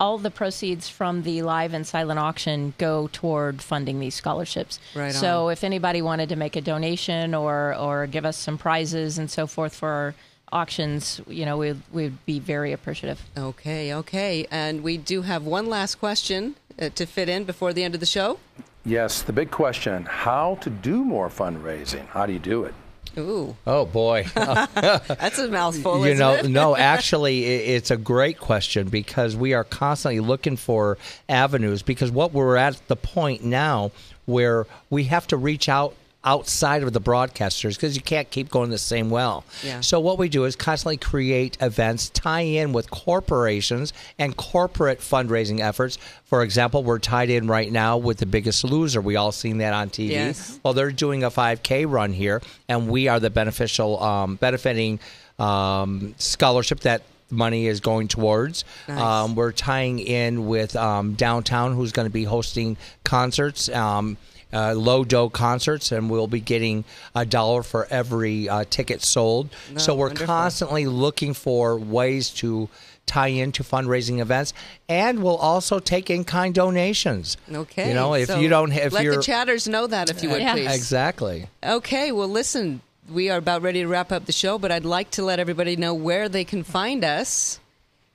All 0.00 0.18
the 0.18 0.32
proceeds 0.32 0.88
from 0.88 1.22
the 1.22 1.42
live 1.42 1.72
and 1.72 1.86
silent 1.86 2.18
auction 2.18 2.74
go 2.76 3.08
toward 3.12 3.62
funding 3.62 4.00
these 4.00 4.16
scholarships. 4.16 4.80
Right 4.96 5.14
So, 5.14 5.46
on. 5.46 5.52
if 5.52 5.62
anybody 5.64 6.02
wanted 6.02 6.28
to 6.30 6.36
make 6.36 6.56
a 6.56 6.60
donation 6.60 7.34
or 7.34 7.74
or 7.74 8.06
give 8.08 8.26
us 8.26 8.36
some 8.36 8.58
prizes 8.58 9.16
and 9.16 9.30
so 9.30 9.46
forth 9.46 9.74
for 9.74 9.88
our 9.88 10.14
auctions, 10.52 11.20
you 11.26 11.44
know, 11.44 11.56
we'd 11.58 11.80
we'd 11.92 12.24
be 12.26 12.38
very 12.38 12.72
appreciative. 12.72 13.20
Okay, 13.36 13.94
okay. 13.94 14.46
And 14.50 14.82
we 14.82 14.96
do 14.98 15.22
have 15.22 15.44
one 15.44 15.66
last 15.66 15.96
question 15.96 16.54
uh, 16.80 16.90
to 16.90 17.06
fit 17.06 17.28
in 17.28 17.44
before 17.44 17.72
the 17.72 17.82
end 17.82 17.94
of 17.94 18.00
the 18.00 18.06
show. 18.06 18.38
Yes, 18.84 19.22
the 19.22 19.32
big 19.32 19.50
question: 19.50 20.04
How 20.04 20.56
to 20.60 20.70
do 20.70 21.04
more 21.04 21.28
fundraising? 21.28 22.06
How 22.08 22.26
do 22.26 22.32
you 22.32 22.38
do 22.38 22.64
it? 22.64 22.74
Ooh, 23.18 23.54
Oh 23.66 23.84
boy. 23.84 24.24
that's 24.34 25.38
a 25.38 25.48
mouthful. 25.48 25.98
you 25.98 26.12
isn't 26.12 26.18
know, 26.18 26.32
it? 26.34 26.48
no, 26.48 26.74
actually, 26.94 27.44
it's 27.44 27.90
a 27.90 27.96
great 27.96 28.38
question 28.38 28.88
because 28.88 29.36
we 29.36 29.52
are 29.52 29.64
constantly 29.64 30.20
looking 30.20 30.56
for 30.56 30.96
avenues. 31.28 31.82
Because 31.82 32.10
what 32.10 32.32
we're 32.32 32.56
at 32.56 32.80
the 32.88 32.96
point 32.96 33.44
now 33.44 33.90
where 34.24 34.66
we 34.88 35.04
have 35.04 35.26
to 35.26 35.36
reach 35.36 35.68
out 35.68 35.94
outside 36.24 36.82
of 36.82 36.92
the 36.92 37.00
broadcasters 37.00 37.74
because 37.74 37.96
you 37.96 38.02
can't 38.02 38.30
keep 38.30 38.48
going 38.48 38.70
the 38.70 38.78
same 38.78 39.10
well. 39.10 39.44
Yeah. 39.64 39.80
So 39.80 39.98
what 39.98 40.18
we 40.18 40.28
do 40.28 40.44
is 40.44 40.54
constantly 40.54 40.96
create 40.96 41.56
events, 41.60 42.10
tie 42.10 42.42
in 42.42 42.72
with 42.72 42.90
corporations 42.90 43.92
and 44.18 44.36
corporate 44.36 45.00
fundraising 45.00 45.60
efforts. 45.60 45.98
For 46.24 46.42
example, 46.42 46.84
we're 46.84 46.98
tied 46.98 47.28
in 47.30 47.48
right 47.48 47.70
now 47.70 47.96
with 47.96 48.18
the 48.18 48.26
Biggest 48.26 48.64
Loser. 48.64 49.00
We 49.00 49.16
all 49.16 49.32
seen 49.32 49.58
that 49.58 49.74
on 49.74 49.90
TV. 49.90 50.10
Yes. 50.10 50.60
Well, 50.62 50.74
they're 50.74 50.92
doing 50.92 51.24
a 51.24 51.30
5K 51.30 51.90
run 51.90 52.12
here, 52.12 52.40
and 52.68 52.88
we 52.88 53.08
are 53.08 53.18
the 53.18 53.30
beneficial, 53.30 54.02
um, 54.02 54.36
benefiting 54.36 55.00
um, 55.38 56.14
scholarship 56.18 56.80
that 56.80 57.02
money 57.30 57.66
is 57.66 57.80
going 57.80 58.08
towards. 58.08 58.64
Nice. 58.86 59.00
Um, 59.00 59.34
we're 59.34 59.52
tying 59.52 59.98
in 59.98 60.46
with 60.46 60.76
um, 60.76 61.14
downtown, 61.14 61.74
who's 61.74 61.90
going 61.92 62.06
to 62.06 62.12
be 62.12 62.24
hosting 62.24 62.76
concerts. 63.04 63.68
Um, 63.70 64.16
uh, 64.52 64.74
low 64.74 65.04
dough 65.04 65.28
concerts, 65.28 65.92
and 65.92 66.10
we'll 66.10 66.26
be 66.26 66.40
getting 66.40 66.84
a 67.14 67.24
dollar 67.24 67.62
for 67.62 67.86
every 67.90 68.48
uh, 68.48 68.64
ticket 68.68 69.02
sold. 69.02 69.48
so 69.76 69.94
we're 69.94 70.06
wonderful. 70.08 70.26
constantly 70.26 70.86
looking 70.86 71.34
for 71.34 71.78
ways 71.78 72.30
to 72.30 72.68
tie 73.06 73.28
into 73.28 73.62
fundraising 73.62 74.20
events, 74.20 74.54
and 74.88 75.22
we'll 75.22 75.36
also 75.36 75.78
take 75.78 76.08
in 76.10 76.24
kind 76.24 76.54
donations. 76.54 77.36
Okay. 77.52 77.88
you 77.88 77.94
know 77.94 78.14
if 78.14 78.28
so 78.28 78.38
you 78.38 78.48
don't, 78.48 78.72
if 78.72 78.92
let 78.92 79.04
the 79.04 79.22
chatters 79.22 79.66
know 79.68 79.86
that 79.86 80.10
if 80.10 80.22
you 80.22 80.30
would 80.30 80.40
Yeah. 80.40 80.54
please. 80.54 80.74
exactly. 80.74 81.48
Okay, 81.64 82.12
well, 82.12 82.28
listen, 82.28 82.80
we 83.10 83.28
are 83.30 83.38
about 83.38 83.62
ready 83.62 83.80
to 83.80 83.88
wrap 83.88 84.12
up 84.12 84.26
the 84.26 84.32
show, 84.32 84.58
but 84.58 84.70
I'd 84.70 84.84
like 84.84 85.10
to 85.12 85.24
let 85.24 85.40
everybody 85.40 85.76
know 85.76 85.94
where 85.94 86.28
they 86.28 86.44
can 86.44 86.62
find 86.62 87.04
us. 87.04 87.58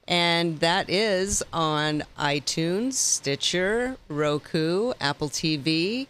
And 0.07 0.61
that 0.61 0.89
is 0.89 1.43
on 1.51 2.03
iTunes, 2.17 2.93
Stitcher, 2.93 3.97
Roku, 4.07 4.93
Apple 5.01 5.27
TV, 5.27 6.07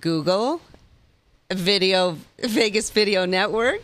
Google, 0.00 0.60
Video 1.50 2.18
Vegas 2.38 2.90
Video 2.90 3.24
Network, 3.26 3.82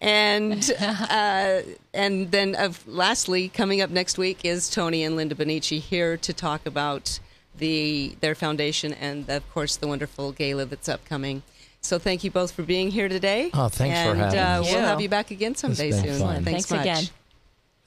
and 0.00 0.70
uh, 0.80 1.60
and 1.92 2.30
then 2.30 2.54
uh, 2.54 2.72
lastly, 2.86 3.48
coming 3.48 3.80
up 3.80 3.90
next 3.90 4.18
week 4.18 4.44
is 4.44 4.70
Tony 4.70 5.02
and 5.04 5.16
Linda 5.16 5.34
Benici 5.34 5.80
here 5.80 6.16
to 6.18 6.32
talk 6.32 6.64
about 6.66 7.18
the 7.58 8.14
their 8.20 8.34
foundation 8.34 8.92
and 8.94 9.28
of 9.28 9.48
course 9.52 9.76
the 9.76 9.86
wonderful 9.88 10.32
gala 10.32 10.64
that's 10.64 10.88
upcoming. 10.88 11.42
So 11.82 11.98
thank 11.98 12.22
you 12.24 12.30
both 12.30 12.52
for 12.52 12.62
being 12.62 12.90
here 12.90 13.08
today. 13.08 13.50
Oh, 13.54 13.68
thanks 13.68 13.98
for 14.02 14.10
and, 14.10 14.18
having 14.20 14.38
uh, 14.38 14.42
us. 14.42 14.66
We'll 14.66 14.74
Yeah. 14.74 14.86
have 14.88 15.00
you 15.00 15.08
back 15.08 15.30
again 15.30 15.54
someday 15.54 15.90
soon. 15.90 16.18
fun. 16.18 16.44
Thanks, 16.44 16.66
Thanks 16.66 16.70
much. 16.70 16.80
again. 16.80 17.04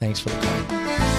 Thanks 0.00 0.20
for 0.20 0.30
the 0.30 0.40
call. 0.40 1.13